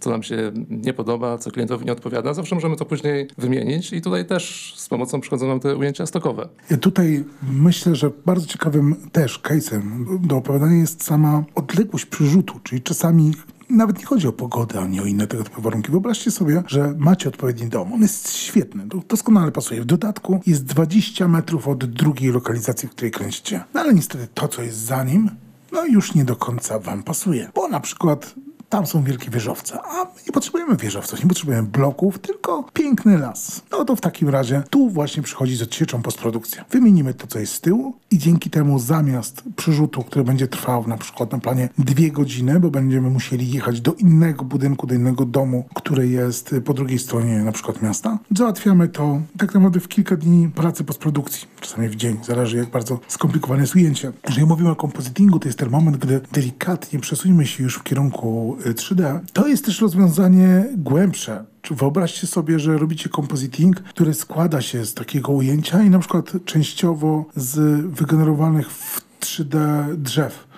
co 0.00 0.10
nam 0.10 0.22
się 0.22 0.52
nie 0.70 0.92
podoba, 0.92 1.38
co 1.38 1.50
klientowi 1.50 1.86
nie 1.86 1.92
odpowiada, 1.92 2.34
zawsze 2.34 2.54
możemy 2.54 2.76
to 2.76 2.84
później 2.84 3.28
wymienić 3.38 3.92
i 3.92 4.00
tutaj 4.02 4.26
też 4.26 4.74
z 4.76 4.88
pomocą 4.88 5.20
przychodzą 5.20 5.48
nam 5.48 5.60
te 5.60 5.76
ujęcia 5.76 6.06
stokowe. 6.06 6.48
I 6.70 6.78
Tutaj 6.78 7.24
myślę, 7.52 7.94
że 7.94 8.10
bardzo 8.26 8.46
ciekawym 8.46 8.96
też 9.12 9.40
case'em 9.42 9.80
do 10.26 10.36
opowiadania 10.36 10.76
jest 10.76 11.04
sama 11.04 11.44
odległość 11.54 12.06
przyrzutu, 12.06 12.54
czyli 12.62 12.82
czasami 12.82 13.32
nawet 13.70 13.98
nie 13.98 14.04
chodzi 14.04 14.28
o 14.28 14.32
pogodę, 14.32 14.80
ani 14.80 15.00
o 15.00 15.04
inne 15.04 15.26
tego 15.26 15.44
typu 15.44 15.62
warunki. 15.62 15.90
Wyobraźcie 15.90 16.30
sobie, 16.30 16.62
że 16.66 16.94
macie 16.98 17.28
odpowiedni 17.28 17.66
dom. 17.68 17.92
On 17.92 18.02
jest 18.02 18.32
świetny, 18.32 18.86
do- 18.86 19.02
doskonale 19.08 19.52
pasuje. 19.52 19.80
W 19.82 19.84
dodatku 19.84 20.40
jest 20.46 20.64
20 20.64 21.28
metrów 21.28 21.68
od 21.68 21.84
drugiej 21.84 22.32
lokalizacji, 22.32 22.88
w 22.88 22.92
której 22.92 23.10
kręcicie. 23.10 23.64
No 23.74 23.80
ale 23.80 23.94
niestety 23.94 24.28
to, 24.34 24.48
co 24.48 24.62
jest 24.62 24.78
za 24.78 25.04
nim, 25.04 25.30
no 25.72 25.84
już 25.86 26.14
nie 26.14 26.24
do 26.24 26.36
końca 26.36 26.78
wam 26.78 27.02
pasuje. 27.02 27.50
Bo 27.54 27.68
na 27.68 27.80
przykład 27.80 28.34
tam 28.74 28.86
są 28.86 29.02
wielkie 29.02 29.30
wieżowce, 29.30 29.78
a 29.84 30.06
nie 30.26 30.32
potrzebujemy 30.32 30.76
wieżowców, 30.76 31.22
nie 31.22 31.28
potrzebujemy 31.28 31.68
bloków, 31.68 32.18
tylko 32.18 32.64
piękny 32.72 33.18
las. 33.18 33.62
No 33.72 33.84
to 33.84 33.96
w 33.96 34.00
takim 34.00 34.28
razie 34.28 34.62
tu 34.70 34.90
właśnie 34.90 35.22
przychodzi 35.22 35.56
z 35.56 35.62
odsieczą 35.62 36.02
postprodukcja. 36.02 36.64
Wymienimy 36.70 37.14
to, 37.14 37.26
co 37.26 37.38
jest 37.38 37.52
z 37.52 37.60
tyłu 37.60 37.94
i 38.10 38.18
dzięki 38.18 38.50
temu 38.50 38.78
zamiast 38.78 39.42
przyrzutu, 39.56 40.02
który 40.02 40.24
będzie 40.24 40.48
trwał 40.48 40.88
na 40.88 40.96
przykład 40.96 41.32
na 41.32 41.38
planie 41.38 41.68
dwie 41.78 42.10
godziny, 42.10 42.60
bo 42.60 42.70
będziemy 42.70 43.10
musieli 43.10 43.50
jechać 43.50 43.80
do 43.80 43.92
innego 43.92 44.44
budynku, 44.44 44.86
do 44.86 44.94
innego 44.94 45.24
domu, 45.24 45.64
który 45.74 46.08
jest 46.08 46.54
po 46.64 46.74
drugiej 46.74 46.98
stronie 46.98 47.38
na 47.38 47.52
przykład 47.52 47.82
miasta, 47.82 48.18
załatwiamy 48.36 48.88
to 48.88 49.20
tak 49.38 49.54
naprawdę 49.54 49.80
w 49.80 49.88
kilka 49.88 50.16
dni 50.16 50.48
pracy 50.48 50.84
postprodukcji, 50.84 51.48
czasami 51.60 51.88
w 51.88 51.96
dzień, 51.96 52.16
zależy 52.24 52.56
jak 52.56 52.70
bardzo 52.70 53.00
skomplikowane 53.08 53.62
jest 53.62 53.74
ujęcie. 53.74 54.12
Jeżeli 54.28 54.46
mówimy 54.46 54.70
o 54.70 54.76
kompozytingu, 54.76 55.38
to 55.38 55.48
jest 55.48 55.58
ten 55.58 55.70
moment, 55.70 55.96
gdy 55.96 56.20
delikatnie 56.32 56.98
przesuńmy 56.98 57.46
się 57.46 57.62
już 57.62 57.74
w 57.74 57.82
kierunku 57.82 58.56
3D. 58.72 59.20
To 59.32 59.48
jest 59.48 59.64
też 59.64 59.80
rozwiązanie 59.80 60.64
głębsze. 60.76 61.44
Wyobraźcie 61.70 62.26
sobie, 62.26 62.58
że 62.58 62.78
robicie 62.78 63.10
compositing, 63.16 63.80
który 63.80 64.14
składa 64.14 64.60
się 64.60 64.84
z 64.84 64.94
takiego 64.94 65.32
ujęcia 65.32 65.82
i 65.82 65.90
na 65.90 65.98
przykład 65.98 66.32
częściowo 66.44 67.24
z 67.36 67.56
wygenerowanych 67.86 68.70
w 68.70 69.00
3D 69.20 69.86
drzew 69.96 70.53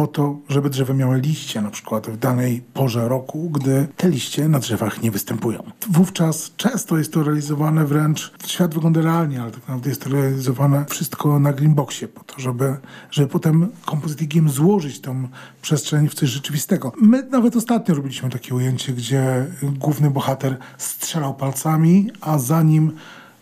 po 0.00 0.06
to, 0.06 0.38
żeby 0.48 0.70
drzewa 0.70 0.94
miały 0.94 1.20
liście 1.20 1.62
na 1.62 1.70
przykład 1.70 2.06
w 2.06 2.16
danej 2.16 2.62
porze 2.74 3.08
roku, 3.08 3.50
gdy 3.50 3.88
te 3.96 4.10
liście 4.10 4.48
na 4.48 4.58
drzewach 4.58 5.02
nie 5.02 5.10
występują. 5.10 5.62
Wówczas 5.90 6.52
często 6.56 6.98
jest 6.98 7.12
to 7.12 7.22
realizowane 7.22 7.84
wręcz, 7.84 8.32
świat 8.46 8.74
wygląda 8.74 9.00
realnie, 9.00 9.42
ale 9.42 9.50
tak 9.50 9.60
naprawdę 9.60 9.88
jest 9.88 10.04
to 10.04 10.10
realizowane 10.10 10.84
wszystko 10.88 11.38
na 11.38 11.52
greenboxie 11.52 12.08
po 12.08 12.24
to, 12.24 12.40
żeby, 12.40 12.76
żeby 13.10 13.28
potem 13.28 13.68
kompozytingiem 13.84 14.48
złożyć 14.48 15.00
tą 15.00 15.28
przestrzeń 15.62 16.08
w 16.08 16.14
coś 16.14 16.28
rzeczywistego. 16.28 16.92
My 17.00 17.22
nawet 17.22 17.56
ostatnio 17.56 17.94
robiliśmy 17.94 18.30
takie 18.30 18.54
ujęcie, 18.54 18.92
gdzie 18.92 19.46
główny 19.62 20.10
bohater 20.10 20.56
strzelał 20.78 21.34
palcami, 21.34 22.10
a 22.20 22.38
za 22.38 22.62
nim 22.62 22.92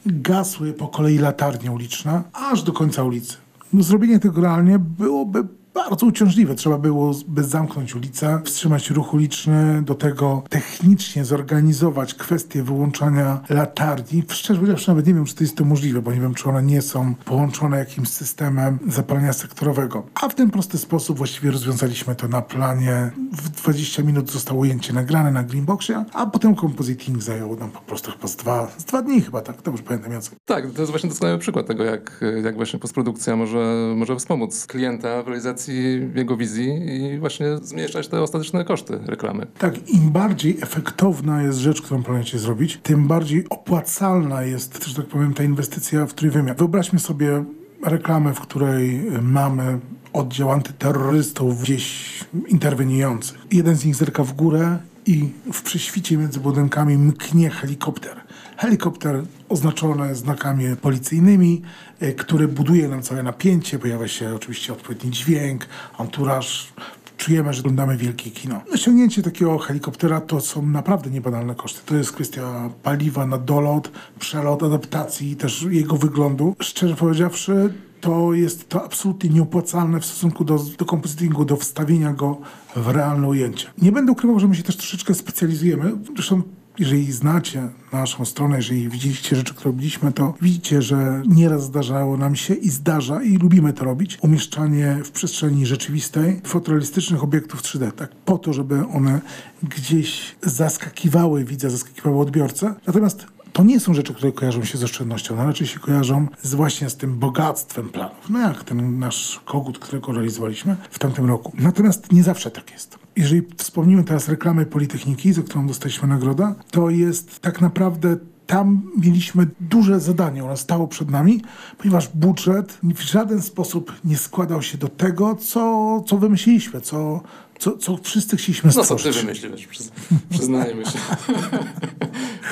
gasły 0.06 0.72
po 0.72 0.88
kolei 0.88 1.18
latarnie 1.18 1.72
uliczne, 1.72 2.22
aż 2.32 2.62
do 2.62 2.72
końca 2.72 3.02
ulicy. 3.02 3.36
No, 3.72 3.82
zrobienie 3.82 4.18
tego 4.18 4.40
realnie 4.40 4.78
byłoby 4.78 5.57
bardzo 5.78 6.06
uciążliwe. 6.06 6.54
Trzeba 6.54 6.78
byłoby 6.78 7.44
zamknąć 7.44 7.94
ulicę, 7.94 8.40
wstrzymać 8.44 8.90
ruch 8.90 9.14
uliczny, 9.14 9.82
do 9.82 9.94
tego 9.94 10.42
technicznie 10.50 11.24
zorganizować 11.24 12.14
kwestię 12.14 12.62
wyłączania 12.62 13.40
latarni. 13.48 14.22
Szczerze 14.28 14.60
powiedziawszy, 14.60 14.88
nawet 14.88 15.06
nie 15.06 15.14
wiem, 15.14 15.24
czy 15.24 15.34
to 15.34 15.44
jest 15.44 15.56
to 15.56 15.64
możliwe, 15.64 16.02
bo 16.02 16.12
nie 16.12 16.20
wiem, 16.20 16.34
czy 16.34 16.48
one 16.48 16.62
nie 16.62 16.82
są 16.82 17.14
połączone 17.14 17.78
jakimś 17.78 18.08
systemem 18.08 18.78
zapalenia 18.88 19.32
sektorowego. 19.32 20.06
A 20.22 20.28
w 20.28 20.34
ten 20.34 20.50
prosty 20.50 20.78
sposób 20.78 21.18
właściwie 21.18 21.50
rozwiązaliśmy 21.50 22.14
to 22.14 22.28
na 22.28 22.42
planie. 22.42 23.10
W 23.32 23.48
20 23.48 24.02
minut 24.02 24.30
zostało 24.30 24.60
ujęcie 24.60 24.92
nagrane 24.92 25.32
na 25.32 25.42
Greenboxie, 25.42 26.04
a 26.12 26.26
potem 26.26 26.56
compositing 26.56 27.22
zajął 27.22 27.56
nam 27.56 27.70
po 27.70 27.80
prostu 27.80 28.10
chyba 28.12 28.28
z 28.28 28.36
dwa, 28.36 28.70
z 28.78 28.84
dwa 28.84 29.02
dni 29.02 29.20
chyba, 29.20 29.40
tak? 29.40 29.62
Dobrze 29.62 29.82
pamiętam, 29.82 30.12
Jacek. 30.12 30.34
Tak, 30.44 30.70
to 30.70 30.80
jest 30.80 30.90
właśnie 30.90 31.08
doskonały 31.08 31.38
przykład 31.38 31.66
tego, 31.66 31.84
jak, 31.84 32.24
jak 32.44 32.56
właśnie 32.56 32.78
postprodukcja 32.78 33.36
może, 33.36 33.92
może 33.96 34.16
wspomóc 34.16 34.66
klienta 34.66 35.22
w 35.22 35.26
realizacji 35.26 35.67
jego 36.14 36.36
wizji 36.36 36.68
i 37.14 37.18
właśnie 37.18 37.46
zmniejszać 37.62 38.08
te 38.08 38.22
ostateczne 38.22 38.64
koszty 38.64 38.98
reklamy. 39.06 39.46
Tak, 39.58 39.88
im 39.88 40.10
bardziej 40.10 40.58
efektowna 40.62 41.42
jest 41.42 41.58
rzecz, 41.58 41.82
którą 41.82 42.02
planujecie 42.02 42.38
zrobić, 42.38 42.78
tym 42.82 43.08
bardziej 43.08 43.44
opłacalna 43.50 44.42
jest, 44.42 44.84
że 44.84 44.94
tak 44.94 45.06
powiem, 45.06 45.34
ta 45.34 45.44
inwestycja 45.44 46.06
w 46.06 46.14
trójwymiar. 46.14 46.56
Wyobraźmy 46.56 46.98
sobie 46.98 47.44
reklamę, 47.84 48.34
w 48.34 48.40
której 48.40 49.02
mamy 49.22 49.78
oddział 50.12 50.50
antyterrorystów 50.50 51.62
gdzieś 51.62 52.10
interweniujących. 52.48 53.38
Jeden 53.52 53.76
z 53.76 53.84
nich 53.84 53.94
zerka 53.94 54.24
w 54.24 54.32
górę 54.32 54.78
i 55.06 55.30
w 55.52 55.62
prześwicie 55.62 56.16
między 56.16 56.40
budynkami 56.40 56.98
mknie 56.98 57.50
helikopter. 57.50 58.16
Helikopter 58.58 59.22
oznaczony 59.48 60.14
znakami 60.14 60.76
policyjnymi, 60.76 61.62
y, 62.02 62.14
który 62.14 62.48
buduje 62.48 62.88
nam 62.88 63.02
całe 63.02 63.22
napięcie. 63.22 63.78
Pojawia 63.78 64.08
się 64.08 64.34
oczywiście 64.34 64.72
odpowiedni 64.72 65.10
dźwięk, 65.10 65.66
anturaż. 65.98 66.72
Czujemy, 67.16 67.52
że 67.52 67.60
oglądamy 67.60 67.96
wielkie 67.96 68.30
kino. 68.30 68.60
Osiągnięcie 68.74 69.22
takiego 69.22 69.58
helikoptera 69.58 70.20
to 70.20 70.40
są 70.40 70.66
naprawdę 70.66 71.10
niebanalne 71.10 71.54
koszty. 71.54 71.80
To 71.86 71.96
jest 71.96 72.12
kwestia 72.12 72.70
paliwa 72.82 73.26
na 73.26 73.38
dolot, 73.38 73.90
przelot, 74.18 74.62
adaptacji, 74.62 75.36
też 75.36 75.66
jego 75.70 75.96
wyglądu. 75.96 76.56
Szczerze 76.60 76.94
powiedziawszy, 76.94 77.74
to 78.00 78.34
jest 78.34 78.68
to 78.68 78.84
absolutnie 78.84 79.30
nieopłacalne 79.30 80.00
w 80.00 80.04
stosunku 80.04 80.44
do, 80.44 80.58
do 80.78 80.84
kompozytingu, 80.84 81.44
do 81.44 81.56
wstawienia 81.56 82.12
go 82.12 82.38
w 82.76 82.88
realne 82.88 83.28
ujęcie. 83.28 83.68
Nie 83.82 83.92
będę 83.92 84.12
ukrywał, 84.12 84.40
że 84.40 84.48
my 84.48 84.54
się 84.54 84.62
też 84.62 84.76
troszeczkę 84.76 85.14
specjalizujemy. 85.14 85.92
Zresztą 86.16 86.42
jeżeli 86.78 87.12
znacie 87.12 87.68
naszą 87.92 88.24
stronę, 88.24 88.56
jeżeli 88.56 88.88
widzieliście 88.88 89.36
rzeczy, 89.36 89.54
które 89.54 89.70
robiliśmy, 89.70 90.12
to 90.12 90.34
widzicie, 90.42 90.82
że 90.82 91.22
nieraz 91.26 91.62
zdarzało 91.62 92.16
nam 92.16 92.36
się 92.36 92.54
i 92.54 92.70
zdarza 92.70 93.22
i 93.22 93.36
lubimy 93.36 93.72
to 93.72 93.84
robić, 93.84 94.18
umieszczanie 94.22 94.98
w 95.04 95.10
przestrzeni 95.10 95.66
rzeczywistej 95.66 96.40
fotorealistycznych 96.44 97.24
obiektów 97.24 97.62
3D, 97.62 97.92
tak 97.92 98.10
po 98.14 98.38
to, 98.38 98.52
żeby 98.52 98.86
one 98.86 99.20
gdzieś 99.62 100.36
zaskakiwały 100.42 101.44
widza, 101.44 101.70
zaskakiwały 101.70 102.20
odbiorcę. 102.20 102.74
Natomiast 102.86 103.26
to 103.52 103.64
nie 103.64 103.80
są 103.80 103.94
rzeczy, 103.94 104.14
które 104.14 104.32
kojarzą 104.32 104.64
się 104.64 104.78
z 104.78 104.84
oszczędnością, 104.84 105.36
no 105.36 105.44
raczej 105.44 105.66
się 105.66 105.78
kojarzą 105.78 106.26
z 106.42 106.54
właśnie 106.54 106.90
z 106.90 106.96
tym 106.96 107.18
bogactwem 107.18 107.88
planów. 107.88 108.30
No 108.30 108.38
jak 108.38 108.64
ten 108.64 108.98
nasz 108.98 109.40
kogut, 109.44 109.78
którego 109.78 110.12
realizowaliśmy 110.12 110.76
w 110.90 110.98
tamtym 110.98 111.26
roku. 111.26 111.52
Natomiast 111.58 112.12
nie 112.12 112.22
zawsze 112.22 112.50
tak 112.50 112.70
jest. 112.70 112.98
Jeżeli 113.18 113.42
wspomnimy 113.56 114.04
teraz 114.04 114.28
reklamę 114.28 114.66
Politechniki, 114.66 115.32
za 115.32 115.42
którą 115.42 115.66
dostaliśmy 115.66 116.08
nagrodę, 116.08 116.54
to 116.70 116.90
jest 116.90 117.40
tak 117.40 117.60
naprawdę 117.60 118.16
tam 118.46 118.82
mieliśmy 118.98 119.46
duże 119.60 120.00
zadanie, 120.00 120.44
ono 120.44 120.56
stało 120.56 120.88
przed 120.88 121.10
nami, 121.10 121.42
ponieważ 121.78 122.08
budżet 122.08 122.78
w 122.82 123.00
żaden 123.00 123.42
sposób 123.42 123.92
nie 124.04 124.16
składał 124.16 124.62
się 124.62 124.78
do 124.78 124.88
tego, 124.88 125.34
co, 125.34 126.04
co 126.06 126.18
wymyśliliśmy, 126.18 126.80
co, 126.80 127.20
co, 127.58 127.76
co 127.76 127.96
wszyscy 127.96 128.36
chcieliśmy 128.36 128.66
No 128.76 128.84
co 128.84 128.96
ty 128.96 129.12
stworzyć. 129.12 129.66
przyz, 129.66 129.90
przyznajmy 130.30 130.84
się. 130.86 130.98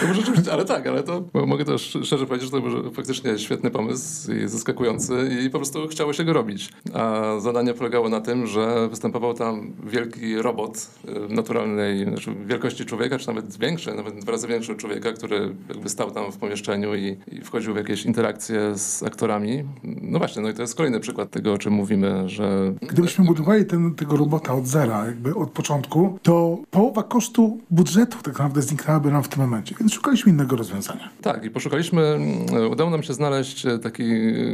No 0.02 0.08
bo 0.08 0.14
rzeczywiście, 0.14 0.52
ale 0.52 0.64
tak, 0.64 0.86
ale 0.86 1.02
to 1.02 1.24
mogę 1.46 1.64
też 1.64 1.98
szczerze 2.04 2.26
powiedzieć, 2.26 2.50
że 2.50 2.60
to 2.60 2.68
był 2.68 2.90
faktycznie 2.92 3.38
świetny 3.38 3.70
pomysł 3.70 4.32
i 4.32 4.48
zaskakujący 4.48 5.28
i 5.46 5.50
po 5.50 5.58
prostu 5.58 5.88
chciało 5.88 6.12
się 6.12 6.24
go 6.24 6.32
robić. 6.32 6.72
A 6.94 7.22
zadanie 7.40 7.74
polegało 7.74 8.08
na 8.08 8.20
tym, 8.20 8.46
że 8.46 8.88
występował 8.88 9.34
tam 9.34 9.72
wielki 9.86 10.36
robot 10.36 10.90
y, 11.30 11.34
naturalnej 11.34 12.04
znaczy 12.04 12.34
wielkości 12.46 12.84
człowieka, 12.84 13.18
czy 13.18 13.26
nawet 13.26 13.56
większy, 13.58 13.94
nawet 13.94 14.18
dwa 14.18 14.32
razy 14.32 14.48
większy 14.48 14.74
człowieka, 14.74 15.12
który 15.12 15.54
jakby 15.68 15.88
stał 15.88 16.10
tam 16.10 16.32
w 16.32 16.36
pomieszczeniu 16.36 16.94
i, 16.94 17.16
i 17.32 17.40
wchodził 17.40 17.74
w 17.74 17.76
jakieś 17.76 18.04
interakcje 18.04 18.78
z 18.78 19.02
aktorami. 19.02 19.64
No 19.82 20.18
właśnie, 20.18 20.42
no 20.42 20.48
i 20.48 20.54
to 20.54 20.62
jest 20.62 20.74
kolejny 20.74 21.00
przykład 21.00 21.30
tego, 21.30 21.52
o 21.52 21.58
czym 21.58 21.72
mówimy, 21.72 22.28
że 22.28 22.74
Gdybyśmy 22.82 23.24
budowali 23.24 23.64
ten, 23.66 23.94
tego 23.94 24.16
robota 24.16 24.54
od 24.54 24.66
zera, 24.66 24.95
jakby 25.04 25.34
od 25.34 25.50
początku, 25.50 26.18
to 26.22 26.58
połowa 26.70 27.02
kosztu 27.02 27.58
budżetu 27.70 28.16
tak 28.16 28.26
naprawdę 28.26 28.62
zniknęłaby 28.62 29.10
nam 29.10 29.22
w 29.22 29.28
tym 29.28 29.42
momencie, 29.42 29.74
więc 29.80 29.92
szukaliśmy 29.92 30.32
innego 30.32 30.56
rozwiązania. 30.56 31.10
Tak, 31.22 31.44
i 31.44 31.50
poszukaliśmy, 31.50 32.02
mm, 32.02 32.70
udało 32.70 32.90
nam 32.90 33.02
się 33.02 33.14
znaleźć 33.14 33.66
e, 33.66 33.78
taki 33.78 34.04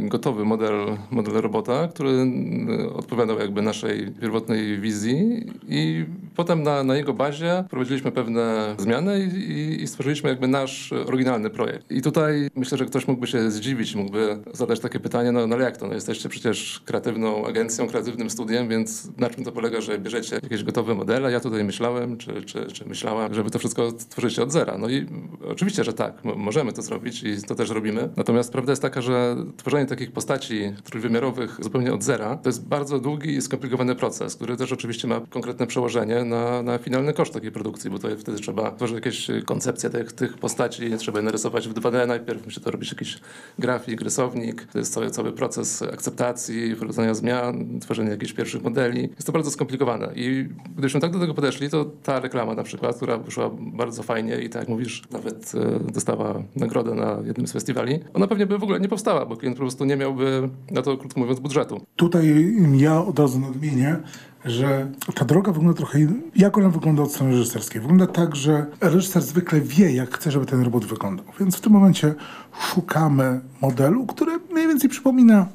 gotowy 0.03 0.45
model, 0.45 0.97
model 1.11 1.33
robota, 1.33 1.87
który 1.87 2.09
mm, 2.09 2.89
odpowiadał 2.95 3.39
jakby 3.39 3.61
naszej 3.61 4.11
pierwotnej 4.11 4.79
wizji 4.79 5.45
i 5.67 6.05
potem 6.35 6.63
na, 6.63 6.83
na 6.83 6.95
jego 6.95 7.13
bazie 7.13 7.63
prowadziliśmy 7.69 8.11
pewne 8.11 8.75
zmiany 8.77 9.19
i, 9.19 9.83
i 9.83 9.87
stworzyliśmy 9.87 10.29
jakby 10.29 10.47
nasz 10.47 10.93
oryginalny 10.93 11.49
projekt. 11.49 11.91
I 11.91 12.01
tutaj 12.01 12.49
myślę, 12.55 12.77
że 12.77 12.85
ktoś 12.85 13.07
mógłby 13.07 13.27
się 13.27 13.51
zdziwić, 13.51 13.95
mógłby 13.95 14.37
zadać 14.53 14.79
takie 14.79 14.99
pytanie, 14.99 15.31
no, 15.31 15.47
no 15.47 15.55
ale 15.55 15.63
jak 15.63 15.77
to? 15.77 15.87
No, 15.87 15.93
jesteście 15.93 16.29
przecież 16.29 16.81
kreatywną 16.85 17.45
agencją, 17.45 17.87
kreatywnym 17.87 18.29
studiem, 18.29 18.69
więc 18.69 19.17
na 19.17 19.29
czym 19.29 19.43
to 19.43 19.51
polega, 19.51 19.81
że 19.81 19.99
bierzecie 19.99 20.32
jakieś 20.43 20.63
gotowe 20.63 20.95
modele? 20.95 21.31
Ja 21.31 21.39
tutaj 21.39 21.63
myślałem, 21.63 22.17
czy, 22.17 22.43
czy, 22.43 22.65
czy 22.65 22.85
myślałam, 22.85 23.33
żeby 23.33 23.49
to 23.51 23.59
wszystko 23.59 23.91
tworzycie 23.91 24.43
od 24.43 24.51
zera. 24.51 24.77
No 24.77 24.89
i 24.89 25.05
oczywiście, 25.47 25.83
że 25.83 25.93
tak, 25.93 26.23
mo- 26.23 26.35
możemy 26.35 26.73
to 26.73 26.81
zrobić 26.81 27.23
i 27.23 27.41
to 27.41 27.55
też 27.55 27.69
robimy. 27.69 28.09
Natomiast 28.17 28.51
prawda 28.51 28.71
jest 28.71 28.81
taka, 28.81 29.01
że 29.01 29.35
tworzenie 29.57 29.85
takich 29.85 30.11
postaci 30.11 30.73
trójwymiarowych 30.83 31.57
zupełnie 31.59 31.93
od 31.93 32.03
zera 32.03 32.37
to 32.37 32.49
jest 32.49 32.67
bardzo 32.67 32.99
długi 32.99 33.29
i 33.29 33.41
skomplikowany 33.41 33.95
proces, 33.95 34.35
który 34.35 34.57
też 34.57 34.71
oczywiście 34.71 35.07
ma 35.07 35.21
konkretne 35.29 35.67
przełożenie 35.67 36.23
na, 36.23 36.61
na 36.61 36.77
finalny 36.77 37.13
koszt 37.13 37.33
takiej 37.33 37.51
produkcji, 37.51 37.89
bo 37.89 37.99
to 37.99 38.07
wtedy 38.17 38.39
trzeba 38.39 38.71
tworzyć 38.71 38.95
jakieś 38.95 39.27
koncepcje 39.45 39.89
tych, 39.89 40.13
tych 40.13 40.37
postaci, 40.37 40.91
trzeba 40.97 41.19
je 41.19 41.25
narysować 41.25 41.67
w 41.67 41.73
2D 41.73 42.07
najpierw, 42.07 42.45
musi 42.45 42.61
to 42.61 42.71
robić 42.71 42.91
jakiś 42.91 43.19
grafik, 43.59 44.01
rysownik, 44.01 44.65
to 44.65 44.79
jest 44.79 44.93
cały, 44.93 45.11
cały 45.11 45.31
proces 45.31 45.81
akceptacji, 45.81 46.75
wprowadzania 46.75 47.13
zmian, 47.13 47.79
tworzenia 47.79 48.11
jakichś 48.11 48.33
pierwszych 48.33 48.63
modeli. 48.63 49.01
Jest 49.01 49.25
to 49.25 49.31
bardzo 49.31 49.51
skomplikowane 49.51 50.13
i 50.23 50.49
gdybyśmy 50.73 50.99
tak 50.99 51.11
do 51.11 51.19
tego 51.19 51.33
podeszli, 51.33 51.69
to 51.69 51.85
ta 52.03 52.19
reklama 52.19 52.53
na 52.53 52.63
przykład, 52.63 52.95
która 52.95 53.17
wyszła 53.17 53.49
bardzo 53.59 54.03
fajnie 54.03 54.37
i 54.37 54.49
tak 54.49 54.61
jak 54.61 54.69
mówisz, 54.69 55.03
nawet 55.11 55.51
e, 55.55 55.91
dostała 55.93 56.43
nagrodę 56.55 56.95
na 56.95 57.17
jednym 57.25 57.47
z 57.47 57.51
festiwali, 57.51 57.99
ona 58.13 58.27
pewnie 58.27 58.45
by 58.45 58.57
w 58.57 58.63
ogóle 58.63 58.79
nie 58.79 58.87
powstała, 58.87 59.25
bo 59.25 59.37
klient 59.37 59.57
po 59.57 59.61
prostu 59.61 59.85
nie 59.85 59.95
miałby 59.95 60.49
na 60.71 60.81
to, 60.81 60.97
krótko 60.97 61.19
mówiąc, 61.19 61.39
budżetu. 61.39 61.81
Tutaj 61.95 62.55
ja 62.77 63.05
od 63.05 63.19
razu 63.19 63.39
nadmienię, 63.39 63.97
że 64.45 64.91
ta 65.15 65.25
droga 65.25 65.51
wygląda 65.51 65.77
trochę. 65.77 65.99
Jak 66.35 66.57
ona 66.57 66.69
wygląda 66.69 67.03
od 67.03 67.11
strony 67.11 67.31
reżyserskiej? 67.31 67.81
Wygląda 67.81 68.07
tak, 68.07 68.35
że 68.35 68.65
reżyser 68.81 69.21
zwykle 69.21 69.61
wie, 69.61 69.91
jak 69.91 70.17
chce, 70.17 70.31
żeby 70.31 70.45
ten 70.45 70.63
robot 70.63 70.85
wyglądał. 70.85 71.25
Więc 71.39 71.55
w 71.55 71.61
tym 71.61 71.71
momencie 71.71 72.15
szukamy 72.59 73.41
modelu, 73.61 74.05
który 74.05 74.39
mniej 74.51 74.67
więcej 74.67 74.89
przypomina 74.89 75.47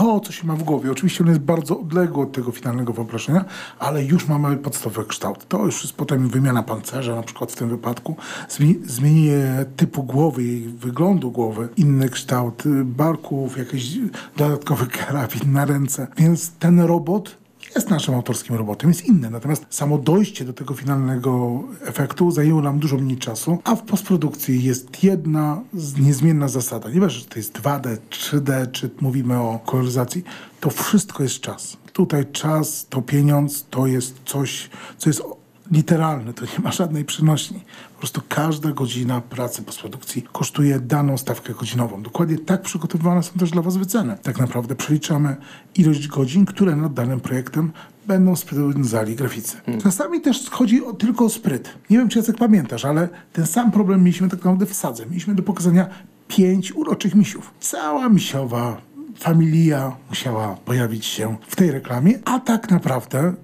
to, 0.00 0.20
co 0.20 0.32
się 0.32 0.46
ma 0.46 0.56
w 0.56 0.62
głowie. 0.62 0.90
Oczywiście 0.90 1.24
on 1.24 1.28
jest 1.28 1.40
bardzo 1.40 1.80
odległy 1.80 2.22
od 2.22 2.32
tego 2.32 2.52
finalnego 2.52 2.92
wyobrażenia, 2.92 3.44
ale 3.78 4.04
już 4.04 4.28
mamy 4.28 4.56
podstawowy 4.56 5.08
kształt. 5.08 5.48
To 5.48 5.64
już 5.64 5.82
jest 5.82 5.96
potem 5.96 6.28
wymiana 6.28 6.62
pancerza, 6.62 7.14
na 7.14 7.22
przykład 7.22 7.52
w 7.52 7.56
tym 7.56 7.68
wypadku, 7.68 8.16
zmi- 8.48 8.84
zmienienie 8.84 9.64
typu 9.76 10.02
głowy 10.02 10.44
i 10.44 10.60
wyglądu 10.60 11.30
głowy, 11.30 11.68
inny 11.76 12.08
kształt 12.08 12.66
y, 12.66 12.84
barków, 12.84 13.58
jakiś 13.58 13.98
dodatkowy 14.36 14.86
karabin 14.98 15.52
na 15.52 15.64
ręce. 15.64 16.06
Więc 16.16 16.50
ten 16.50 16.80
robot 16.80 17.36
jest 17.74 17.90
naszym 17.90 18.14
autorskim 18.14 18.56
robotem, 18.56 18.90
jest 18.90 19.06
inny. 19.06 19.30
Natomiast 19.30 19.66
samo 19.70 19.98
dojście 19.98 20.44
do 20.44 20.52
tego 20.52 20.74
finalnego 20.74 21.62
efektu 21.84 22.30
zajęło 22.30 22.62
nam 22.62 22.78
dużo 22.78 22.96
mniej 22.96 23.18
czasu, 23.18 23.58
a 23.64 23.76
w 23.76 23.82
postprodukcji 23.82 24.64
jest 24.64 25.02
jedna 25.04 25.60
niezmienna 25.98 26.48
zasada. 26.48 26.90
Nieważne, 26.90 27.22
czy 27.22 27.28
to 27.28 27.38
jest 27.38 27.58
2D, 27.58 27.96
3D, 28.10 28.70
czy 28.70 28.90
mówimy 29.00 29.38
o 29.38 29.60
koloryzacji, 29.66 30.24
to 30.60 30.70
wszystko 30.70 31.22
jest 31.22 31.40
czas. 31.40 31.76
Tutaj 31.92 32.26
czas 32.32 32.86
to 32.88 33.02
pieniądz, 33.02 33.66
to 33.70 33.86
jest 33.86 34.14
coś, 34.24 34.70
co 34.98 35.10
jest 35.10 35.22
literalne, 35.70 36.34
to 36.34 36.44
nie 36.44 36.64
ma 36.64 36.72
żadnej 36.72 37.04
przenośni. 37.04 37.64
Po 38.00 38.02
prostu 38.02 38.22
każda 38.28 38.72
godzina 38.72 39.20
pracy 39.20 39.62
postprodukcji 39.62 40.22
kosztuje 40.32 40.80
daną 40.80 41.18
stawkę 41.18 41.54
godzinową. 41.54 42.02
Dokładnie 42.02 42.38
tak 42.38 42.62
przygotowywane 42.62 43.22
są 43.22 43.32
też 43.38 43.50
dla 43.50 43.62
Was 43.62 43.76
wyceny. 43.76 44.18
Tak 44.22 44.38
naprawdę 44.38 44.74
przeliczamy 44.74 45.36
ilość 45.74 46.08
godzin, 46.08 46.46
które 46.46 46.76
nad 46.76 46.94
danym 46.94 47.20
projektem 47.20 47.72
będą 48.06 48.36
spędzali 48.36 49.16
graficy. 49.16 49.56
Czasami 49.82 50.20
też 50.20 50.50
chodzi 50.50 50.84
o, 50.84 50.92
tylko 50.92 51.24
o 51.24 51.28
spryt. 51.28 51.68
Nie 51.90 51.98
wiem, 51.98 52.08
czy 52.08 52.18
Jacek 52.18 52.36
pamiętasz, 52.36 52.84
ale 52.84 53.08
ten 53.32 53.46
sam 53.46 53.70
problem 53.70 54.02
mieliśmy 54.02 54.28
tak 54.28 54.38
naprawdę 54.38 54.66
w 54.66 54.74
sadze. 54.74 55.06
Mieliśmy 55.06 55.34
do 55.34 55.42
pokazania 55.42 55.88
pięć 56.28 56.72
uroczych 56.72 57.14
misiów. 57.14 57.50
Cała 57.60 58.08
misiowa 58.08 58.80
familia 59.18 59.96
musiała 60.08 60.56
pojawić 60.64 61.06
się 61.06 61.36
w 61.48 61.56
tej 61.56 61.70
reklamie, 61.70 62.18
a 62.24 62.38
tak 62.38 62.70
naprawdę 62.70 63.34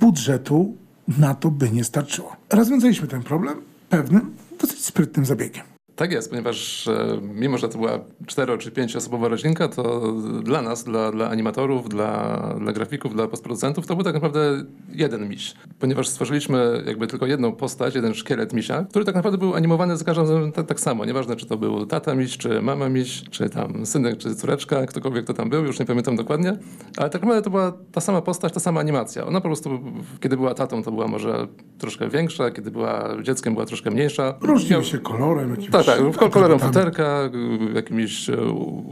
budżetu 0.00 0.76
na 1.08 1.34
to 1.34 1.50
by 1.50 1.70
nie 1.70 1.84
starczyło. 1.84 2.36
Rozwiązaliśmy 2.50 3.08
ten 3.08 3.22
problem 3.22 3.67
pewnym, 3.88 4.36
dosyć 4.60 4.84
sprytnym 4.84 5.26
zabiegiem. 5.26 5.77
Tak 5.98 6.12
jest, 6.12 6.30
ponieważ 6.30 6.88
e, 6.88 7.18
mimo, 7.22 7.58
że 7.58 7.68
to 7.68 7.78
była 7.78 7.98
cztero 8.26 8.58
czy 8.58 8.70
pięcioosobowa 8.70 9.28
rodzinka, 9.28 9.68
to 9.68 10.12
dla 10.42 10.62
nas, 10.62 10.84
dla, 10.84 11.12
dla 11.12 11.28
animatorów, 11.28 11.88
dla, 11.88 12.38
dla 12.60 12.72
grafików, 12.72 13.14
dla 13.14 13.28
postproducentów, 13.28 13.86
to 13.86 13.94
był 13.96 14.04
tak 14.04 14.14
naprawdę 14.14 14.64
jeden 14.92 15.28
miś. 15.28 15.54
Ponieważ 15.78 16.08
stworzyliśmy 16.08 16.82
jakby 16.86 17.06
tylko 17.06 17.26
jedną 17.26 17.52
postać, 17.52 17.94
jeden 17.94 18.14
szkielet 18.14 18.52
misia, 18.52 18.86
który 18.90 19.04
tak 19.04 19.14
naprawdę 19.14 19.38
był 19.38 19.54
animowany 19.54 19.96
za 19.96 20.04
każdym 20.04 20.24
razem 20.24 20.52
tak, 20.52 20.66
tak 20.66 20.80
samo. 20.80 21.04
Nieważne, 21.04 21.36
czy 21.36 21.46
to 21.46 21.56
był 21.56 21.86
tata 21.86 22.14
miś, 22.14 22.36
czy 22.38 22.62
mama 22.62 22.88
miś, 22.88 23.24
czy 23.30 23.50
tam 23.50 23.86
synek, 23.86 24.16
czy 24.16 24.34
córeczka, 24.34 24.86
ktokolwiek 24.86 25.26
to 25.26 25.34
tam 25.34 25.50
był, 25.50 25.64
już 25.64 25.78
nie 25.78 25.86
pamiętam 25.86 26.16
dokładnie, 26.16 26.56
ale 26.96 27.10
tak 27.10 27.22
naprawdę 27.22 27.42
to 27.42 27.50
była 27.50 27.72
ta 27.92 28.00
sama 28.00 28.22
postać, 28.22 28.52
ta 28.52 28.60
sama 28.60 28.80
animacja. 28.80 29.26
Ona 29.26 29.40
po 29.40 29.48
prostu, 29.48 29.80
kiedy 30.20 30.36
była 30.36 30.54
tatą, 30.54 30.82
to 30.82 30.92
była 30.92 31.08
może 31.08 31.46
troszkę 31.78 32.08
większa, 32.08 32.50
kiedy 32.50 32.70
była 32.70 33.08
dzieckiem, 33.22 33.54
była 33.54 33.66
troszkę 33.66 33.90
mniejsza. 33.90 34.34
Różniły 34.40 34.84
się 34.84 34.98
kolorem, 34.98 35.50
jakimś 35.50 35.70
Tak, 35.70 35.87
tak, 35.96 36.30
kolorem 36.30 36.58
futerka, 36.58 37.30
jakimiś 37.74 38.30
e, 38.30 38.36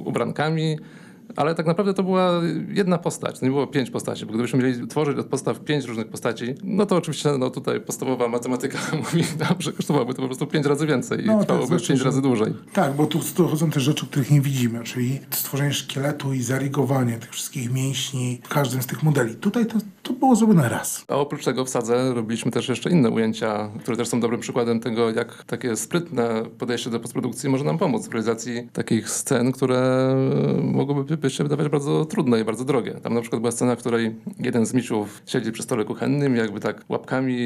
ubrankami. 0.05 0.79
Ale 1.37 1.55
tak 1.55 1.67
naprawdę 1.67 1.95
to 1.95 2.03
była 2.03 2.33
jedna 2.69 2.99
postać, 2.99 3.41
to 3.41 3.47
nie 3.47 3.53
było 3.53 3.67
pięć 3.67 3.91
postaci, 3.91 4.27
bo 4.27 4.33
gdybyśmy 4.33 4.59
mieli 4.59 4.87
tworzyć 4.87 5.19
od 5.19 5.27
podstaw 5.27 5.61
pięć 5.61 5.85
różnych 5.85 6.09
postaci, 6.09 6.55
no 6.65 6.87
to 6.87 6.97
oczywiście 6.97 7.31
no 7.39 7.51
tutaj 7.51 7.81
podstawowa 7.81 8.29
matematyka 8.29 8.79
mówi 9.05 9.25
nam, 9.39 9.55
że 9.59 9.73
kosztowałoby 9.73 10.15
to 10.15 10.23
po 10.23 10.29
prostu 10.29 10.47
pięć 10.47 10.67
razy 10.67 10.87
więcej 10.87 11.25
i 11.25 11.27
No, 11.27 11.39
to 11.39 11.45
trwałoby 11.45 11.67
znaczy, 11.67 11.89
pięć 11.89 12.01
razy 12.01 12.23
dłużej. 12.23 12.55
Tak, 12.73 12.95
bo 12.95 13.07
tu 13.07 13.21
dochodzą 13.37 13.71
też 13.71 13.83
rzeczy, 13.83 14.07
których 14.07 14.31
nie 14.31 14.41
widzimy, 14.41 14.85
czyli 14.85 15.21
stworzenie 15.31 15.73
szkieletu 15.73 16.33
i 16.33 16.43
zarygowanie 16.43 17.19
tych 17.19 17.31
wszystkich 17.31 17.73
mięśni 17.73 18.41
w 18.43 18.49
każdym 18.49 18.83
z 18.83 18.87
tych 18.87 19.03
modeli. 19.03 19.35
Tutaj 19.35 19.67
to, 19.67 19.79
to 20.03 20.13
było 20.13 20.37
zrobione 20.37 20.69
raz. 20.69 21.05
A 21.09 21.17
oprócz 21.17 21.45
tego 21.45 21.65
w 21.65 21.69
Sadze 21.69 22.15
robiliśmy 22.15 22.51
też 22.51 22.69
jeszcze 22.69 22.91
inne 22.91 23.11
ujęcia, 23.11 23.71
które 23.81 23.97
też 23.97 24.09
są 24.09 24.21
dobrym 24.21 24.41
przykładem 24.41 24.81
tego, 24.81 25.11
jak 25.11 25.45
takie 25.45 25.77
sprytne 25.77 26.43
podejście 26.59 26.91
do 26.91 27.01
postprodukcji 27.01 27.49
może 27.49 27.65
nam 27.65 27.79
pomóc 27.79 28.09
w 28.09 28.13
realizacji 28.13 28.69
takich 28.73 29.11
scen, 29.11 29.53
które 29.53 30.15
mogłyby 30.63 31.05
by 31.17 31.29
wydawać 31.29 31.69
bardzo 31.69 32.05
trudne 32.05 32.41
i 32.41 32.45
bardzo 32.45 32.65
drogie. 32.65 32.93
Tam 33.03 33.15
na 33.15 33.21
przykład 33.21 33.41
była 33.41 33.53
scena, 33.53 33.77
w 33.77 33.79
której 33.79 34.15
jeden 34.39 34.67
z 34.67 34.75
misiów 34.75 35.23
siedzi 35.27 35.53
przy 35.53 35.63
stole 35.63 35.85
kuchennym 35.85 36.37
jakby 36.37 36.61
tak 36.61 36.85
łapkami 36.89 37.37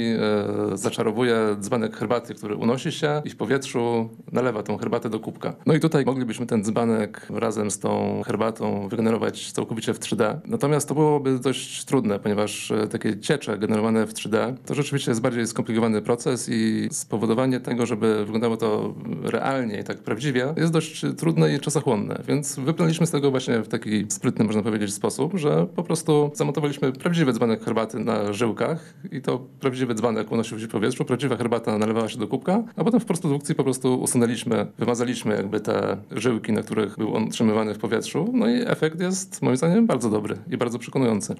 e, 0.72 0.76
zaczarowuje 0.76 1.36
dzbanek 1.60 1.96
herbaty, 1.96 2.34
który 2.34 2.56
unosi 2.56 2.92
się 2.92 3.22
i 3.24 3.30
w 3.30 3.36
powietrzu 3.36 4.08
nalewa 4.32 4.62
tą 4.62 4.78
herbatę 4.78 5.10
do 5.10 5.20
kubka. 5.20 5.54
No 5.66 5.74
i 5.74 5.80
tutaj 5.80 6.04
moglibyśmy 6.04 6.46
ten 6.46 6.64
dzbanek 6.64 7.26
razem 7.34 7.70
z 7.70 7.78
tą 7.78 8.22
herbatą 8.26 8.88
wygenerować 8.88 9.52
całkowicie 9.52 9.94
w 9.94 10.00
3D. 10.00 10.38
Natomiast 10.44 10.88
to 10.88 10.94
byłoby 10.94 11.38
dość 11.38 11.84
trudne, 11.84 12.18
ponieważ 12.18 12.70
e, 12.70 12.86
takie 12.86 13.20
ciecze 13.20 13.58
generowane 13.58 14.06
w 14.06 14.14
3D 14.14 14.54
to 14.66 14.74
rzeczywiście 14.74 15.10
jest 15.10 15.20
bardziej 15.20 15.46
skomplikowany 15.46 16.02
proces 16.02 16.48
i 16.48 16.88
spowodowanie 16.92 17.60
tego, 17.60 17.86
żeby 17.86 18.24
wyglądało 18.24 18.56
to 18.56 18.94
realnie 19.22 19.80
i 19.80 19.84
tak 19.84 19.98
prawdziwie 19.98 20.54
jest 20.56 20.72
dość 20.72 21.04
trudne 21.16 21.54
i 21.54 21.60
czasochłonne. 21.60 22.22
Więc 22.28 22.56
wyplaniliśmy 22.58 23.06
z 23.06 23.10
tego 23.10 23.30
właśnie 23.30 23.59
w 23.62 23.68
taki 23.68 24.06
sprytny, 24.08 24.44
można 24.44 24.62
powiedzieć, 24.62 24.94
sposób, 24.94 25.38
że 25.38 25.66
po 25.76 25.82
prostu 25.82 26.30
zamontowaliśmy 26.34 26.92
prawdziwy 26.92 27.32
dzbanek 27.32 27.64
herbaty 27.64 27.98
na 27.98 28.32
żyłkach 28.32 28.94
i 29.12 29.20
to 29.22 29.38
prawdziwy 29.60 29.94
dzbanek 29.94 30.32
unosił 30.32 30.60
się 30.60 30.66
w 30.66 30.70
powietrzu, 30.70 31.04
prawdziwa 31.04 31.36
herbata 31.36 31.78
nalewała 31.78 32.08
się 32.08 32.18
do 32.18 32.28
kubka, 32.28 32.62
a 32.76 32.84
potem 32.84 33.00
w 33.00 33.04
postprodukcji 33.04 33.54
po 33.54 33.64
prostu 33.64 34.00
usunęliśmy, 34.00 34.66
wymazaliśmy 34.78 35.34
jakby 35.34 35.60
te 35.60 35.96
żyłki, 36.10 36.52
na 36.52 36.62
których 36.62 36.96
był 36.96 37.16
on 37.16 37.24
utrzymywany 37.24 37.74
w 37.74 37.78
powietrzu. 37.78 38.30
No 38.32 38.48
i 38.48 38.62
efekt 38.66 39.00
jest 39.00 39.42
moim 39.42 39.56
zdaniem 39.56 39.86
bardzo 39.86 40.10
dobry 40.10 40.36
i 40.50 40.56
bardzo 40.56 40.78
przekonujący. 40.78 41.34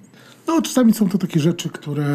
No, 0.47 0.63
czasami 0.63 0.93
są 0.93 1.09
to 1.09 1.19
takie 1.19 1.41
rzeczy, 1.41 1.69
które 1.69 2.07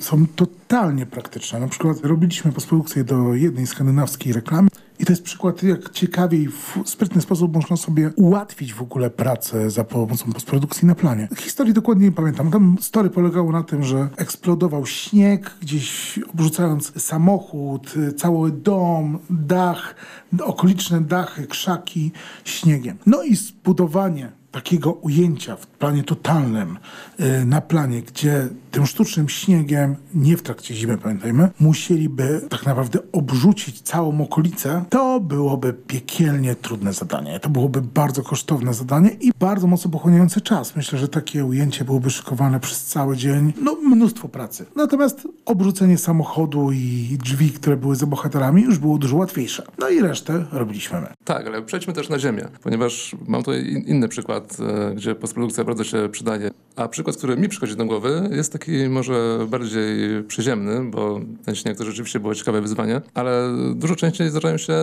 są 0.00 0.26
totalnie 0.36 1.06
praktyczne. 1.06 1.60
Na 1.60 1.68
przykład 1.68 1.96
robiliśmy 2.02 2.52
postprodukcję 2.52 3.04
do 3.04 3.34
jednej 3.34 3.66
skandynawskiej 3.66 4.32
reklamy 4.32 4.68
i 4.98 5.04
to 5.04 5.12
jest 5.12 5.22
przykład, 5.22 5.62
jak 5.62 5.90
ciekawie 5.90 6.38
i 6.38 6.48
w 6.48 6.78
sprytny 6.84 7.22
sposób 7.22 7.54
można 7.54 7.76
sobie 7.76 8.10
ułatwić 8.16 8.74
w 8.74 8.82
ogóle 8.82 9.10
pracę 9.10 9.70
za 9.70 9.84
pomocą 9.84 10.32
postprodukcji 10.32 10.86
na 10.86 10.94
planie. 10.94 11.28
Historii 11.38 11.72
dokładnie 11.72 12.06
nie 12.06 12.12
pamiętam. 12.12 12.50
Tam 12.50 12.76
story 12.80 13.10
polegało 13.10 13.52
na 13.52 13.62
tym, 13.62 13.84
że 13.84 14.08
eksplodował 14.16 14.86
śnieg, 14.86 15.56
gdzieś 15.62 16.18
obrzucając 16.34 17.02
samochód, 17.02 17.94
cały 18.16 18.52
dom, 18.52 19.18
dach, 19.30 19.94
okoliczne 20.40 21.00
dachy, 21.00 21.46
krzaki 21.46 22.12
śniegiem. 22.44 22.96
No 23.06 23.22
i 23.22 23.36
zbudowanie 23.36 24.32
takiego 24.52 24.92
ujęcia 24.92 25.56
w 25.56 25.66
planie 25.84 26.02
totalnym, 26.04 26.78
y, 27.20 27.44
na 27.44 27.60
planie, 27.60 28.02
gdzie 28.02 28.48
tym 28.70 28.86
sztucznym 28.86 29.28
śniegiem, 29.28 29.96
nie 30.14 30.36
w 30.36 30.42
trakcie 30.42 30.74
zimy, 30.74 30.98
pamiętajmy, 30.98 31.48
musieliby 31.60 32.40
tak 32.48 32.66
naprawdę 32.66 32.98
obrzucić 33.12 33.80
całą 33.80 34.20
okolicę, 34.22 34.84
to 34.90 35.20
byłoby 35.20 35.72
piekielnie 35.72 36.54
trudne 36.54 36.92
zadanie. 36.92 37.40
To 37.40 37.48
byłoby 37.48 37.80
bardzo 37.82 38.22
kosztowne 38.22 38.74
zadanie 38.74 39.10
i 39.20 39.30
bardzo 39.40 39.66
mocno 39.66 39.90
pochłaniający 39.90 40.40
czas. 40.40 40.76
Myślę, 40.76 40.98
że 40.98 41.08
takie 41.08 41.44
ujęcie 41.44 41.84
byłoby 41.84 42.10
szykowane 42.10 42.60
przez 42.60 42.84
cały 42.84 43.16
dzień. 43.16 43.52
No, 43.62 43.74
mnóstwo 43.74 44.28
pracy. 44.28 44.66
Natomiast 44.76 45.28
obrzucenie 45.46 45.98
samochodu 45.98 46.72
i 46.72 47.18
drzwi, 47.24 47.50
które 47.50 47.76
były 47.76 47.96
za 47.96 48.06
bohaterami, 48.06 48.62
już 48.62 48.78
było 48.78 48.98
dużo 48.98 49.16
łatwiejsze. 49.16 49.62
No 49.78 49.88
i 49.88 50.00
resztę 50.00 50.44
robiliśmy 50.52 51.00
my. 51.00 51.06
Tak, 51.24 51.46
ale 51.46 51.62
przejdźmy 51.62 51.92
też 51.92 52.08
na 52.08 52.18
ziemię, 52.18 52.48
ponieważ 52.62 53.16
mam 53.26 53.42
tutaj 53.42 53.60
in- 53.72 53.82
inny 53.86 54.08
przykład, 54.08 54.56
e, 54.90 54.94
gdzie 54.94 55.14
postprodukcja 55.14 55.64
bardzo 55.74 55.84
się 55.90 56.08
przydaje. 56.08 56.50
A 56.76 56.88
przykład, 56.88 57.16
który 57.16 57.36
mi 57.36 57.48
przychodzi 57.48 57.76
do 57.76 57.84
głowy, 57.84 58.28
jest 58.32 58.52
taki 58.52 58.88
może 58.88 59.46
bardziej 59.48 60.22
przyziemny, 60.22 60.90
bo 60.90 61.20
ten 61.44 61.54
śnieg 61.54 61.78
to 61.78 61.84
rzeczywiście 61.84 62.20
było 62.20 62.34
ciekawe 62.34 62.60
wyzwanie, 62.60 63.00
ale 63.14 63.52
dużo 63.74 63.96
częściej 63.96 64.30
zdarzają 64.30 64.56
się 64.56 64.74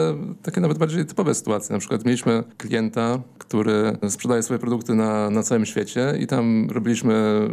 takie 0.44 0.62
nawet 0.62 0.78
bardziej 0.78 1.06
typowe 1.06 1.36
sytuacje. 1.36 1.74
Na 1.74 1.80
przykład 1.80 2.06
mieliśmy 2.06 2.44
klienta, 2.58 3.22
który 3.38 3.98
sprzedaje 4.10 4.44
swoje 4.44 4.60
produkty 4.60 4.96
na, 4.96 5.30
na 5.30 5.44
całym 5.44 5.66
świecie 5.66 6.14
i 6.20 6.28
tam 6.28 6.68
robiliśmy, 6.72 7.48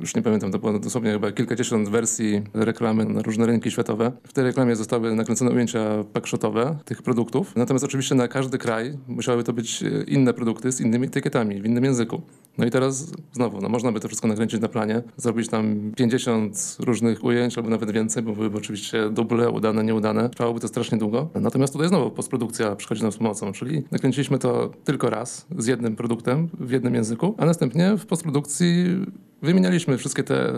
już 0.00 0.14
nie 0.14 0.22
pamiętam, 0.22 0.52
to 0.52 0.58
było 0.58 0.78
dosłownie 0.78 1.12
chyba 1.12 1.32
kilkadziesiąt 1.32 1.88
wersji 1.88 2.42
reklamy 2.54 3.04
na 3.04 3.22
różne 3.22 3.46
rynki 3.46 3.70
światowe. 3.70 4.12
W 4.22 4.32
tej 4.32 4.44
reklamie 4.44 4.76
zostały 4.76 5.14
nakręcone 5.14 5.50
ujęcia 5.50 6.04
packshotowe 6.12 6.78
tych 6.84 7.02
produktów. 7.02 7.56
Natomiast 7.56 7.84
oczywiście 7.84 8.14
na 8.14 8.28
każdy 8.28 8.58
kraj 8.58 8.98
musiały 9.08 9.44
to 9.44 9.52
być 9.52 9.84
inne 10.06 10.34
produkty 10.34 10.72
z 10.72 10.80
innymi 10.80 11.06
etykietami, 11.06 11.62
w 11.62 11.66
innym 11.66 11.84
języku. 11.84 12.22
No 12.58 12.66
i 12.66 12.70
teraz 12.70 13.12
znowu, 13.32 13.60
no 13.60 13.68
można 13.68 13.92
by 13.92 14.00
to 14.00 14.08
wszystko 14.08 14.28
nakręcić 14.28 14.60
na 14.60 14.68
planie, 14.68 15.02
zrobić 15.16 15.48
tam 15.48 15.92
50 15.96 16.76
różnych 16.78 17.24
ujęć 17.24 17.58
albo 17.58 17.70
nawet 17.70 17.90
więcej, 17.90 18.22
bo 18.22 18.32
byłyby 18.32 18.58
oczywiście 18.58 19.10
duble, 19.10 19.50
udane, 19.50 19.84
nieudane. 19.84 20.30
Trwałoby 20.30 20.60
to 20.60 20.68
strasznie 20.68 20.98
długo. 20.98 21.28
Natomiast 21.34 21.72
tutaj 21.72 21.88
znowu 21.88 22.10
postprodukcja 22.10 22.76
przychodzi 22.76 23.02
nam 23.02 23.12
z 23.12 23.16
pomocą, 23.16 23.52
czyli 23.52 23.82
nakręciliśmy 23.90 24.38
to 24.38 24.70
tylko 24.84 25.10
raz 25.10 25.46
z 25.58 25.66
jednym 25.66 25.96
produktem 25.96 26.48
w 26.60 26.70
jednym 26.70 26.94
języku, 26.94 27.34
a 27.38 27.46
następnie 27.46 27.96
w 27.96 28.06
postprodukcji 28.06 28.86
Wymienialiśmy 29.42 29.98
wszystkie 29.98 30.22
te 30.24 30.48
e, 30.48 30.54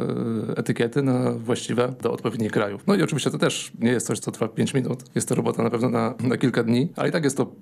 etykiety 0.56 1.02
na 1.02 1.32
właściwe 1.32 1.94
do 2.02 2.12
odpowiednich 2.12 2.52
krajów. 2.52 2.82
No 2.86 2.94
i 2.94 3.02
oczywiście 3.02 3.30
to 3.30 3.38
też 3.38 3.72
nie 3.80 3.90
jest 3.90 4.06
coś, 4.06 4.18
co 4.18 4.32
trwa 4.32 4.48
5 4.48 4.74
minut. 4.74 5.04
Jest 5.14 5.28
to 5.28 5.34
robota 5.34 5.62
na 5.62 5.70
pewno 5.70 5.88
na, 5.88 6.14
na 6.20 6.36
kilka 6.36 6.62
dni, 6.62 6.88
ale 6.96 7.08
i 7.08 7.12
tak 7.12 7.24
jest 7.24 7.36
to 7.36 7.52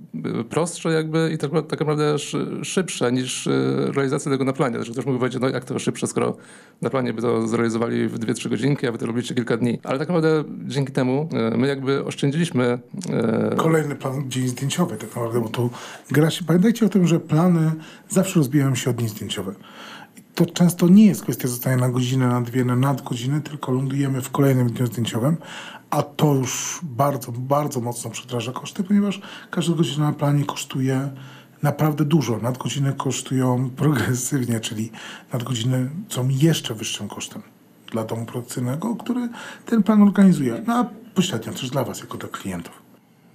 e, 0.41 0.45
prostsze 0.45 0.93
jakby 0.93 1.31
i 1.35 1.39
tak, 1.39 1.51
tak 1.69 1.81
naprawdę 1.81 2.19
szy- 2.19 2.61
szybsze 2.63 3.13
niż 3.13 3.47
e, 3.47 3.51
realizacja 3.93 4.33
tego 4.33 4.45
na 4.45 4.53
planie. 4.53 4.77
Znaczy 4.77 4.93
ktoś 4.93 5.07
mógł 5.07 5.19
powiedzieć, 5.19 5.43
no 5.43 5.49
jak 5.49 5.65
to 5.65 5.79
szybsze, 5.79 6.07
skoro 6.07 6.37
na 6.83 6.91
planie 6.91 7.13
by 7.13 7.23
to 7.23 7.49
zrealizowali 7.49 8.09
w 8.09 8.19
2-3 8.19 8.49
godzinki, 8.49 8.87
a 8.87 8.93
wy 8.93 8.99
to 8.99 9.07
robiliście 9.07 9.35
kilka 9.35 9.57
dni. 9.57 9.79
Ale 9.83 9.99
tak 9.99 10.09
naprawdę 10.09 10.45
dzięki 10.67 10.93
temu 10.93 11.29
my 11.57 11.67
jakby 11.67 12.05
oszczędziliśmy 12.05 12.79
Kolejny 13.57 13.95
plan 13.95 14.31
dzień 14.31 14.49
zdjęciowy 14.49 14.97
tak 14.97 15.09
naprawdę, 15.09 15.41
bo 15.41 15.49
tu 15.49 15.71
gra 16.11 16.31
się... 16.31 16.45
Pamiętajcie 16.45 16.87
o 16.87 16.89
tym, 16.89 17.07
że 17.07 17.21
plany 17.21 17.73
zawsze 18.09 18.39
rozbijają 18.39 18.75
się 18.75 18.91
od 18.91 18.97
dni 18.97 19.09
zdjęciowe. 19.09 19.55
To 20.37 20.47
często 20.47 20.89
nie 20.89 21.07
jest 21.07 21.23
kwestia 21.23 21.49
zostania 21.49 21.77
na 21.77 21.89
godzinę, 21.89 22.27
na 22.27 22.41
dwie, 22.41 22.65
na 22.65 22.77
nadgodzinę, 22.77 23.41
tylko 23.41 23.73
lądujemy 23.73 24.23
w 24.23 24.31
kolejnym 24.31 24.71
dniu 24.71 24.87
zdjęciowym, 24.87 25.37
a 25.91 26.03
to 26.03 26.35
już 26.35 26.81
bardzo, 26.83 27.33
bardzo 27.33 27.81
mocno 27.81 28.11
przedraża 28.11 28.53
koszty, 28.53 28.85
ponieważ 28.85 29.21
każda 29.51 29.75
godzina 29.75 30.07
na 30.07 30.13
planie 30.13 30.45
kosztuje 30.45 31.11
naprawdę 31.63 32.05
dużo. 32.05 32.39
Nadgodziny 32.39 32.93
kosztują 32.93 33.71
progresywnie, 33.71 34.61
czyli 34.61 34.91
nadgodziny 35.33 35.91
są 36.09 36.29
jeszcze 36.29 36.75
wyższym 36.75 37.09
kosztem 37.09 37.43
dla 37.93 38.05
domu 38.05 38.27
produkcyjnego, 38.27 38.97
który 38.97 39.29
ten 39.67 39.83
plan 39.83 40.03
organizuje. 40.03 40.63
No 40.67 40.75
a 40.75 40.85
pośrednio 41.15 41.53
też 41.53 41.71
dla 41.71 41.85
Was, 41.85 42.01
jako 42.01 42.19
dla 42.19 42.29
klientów. 42.29 42.86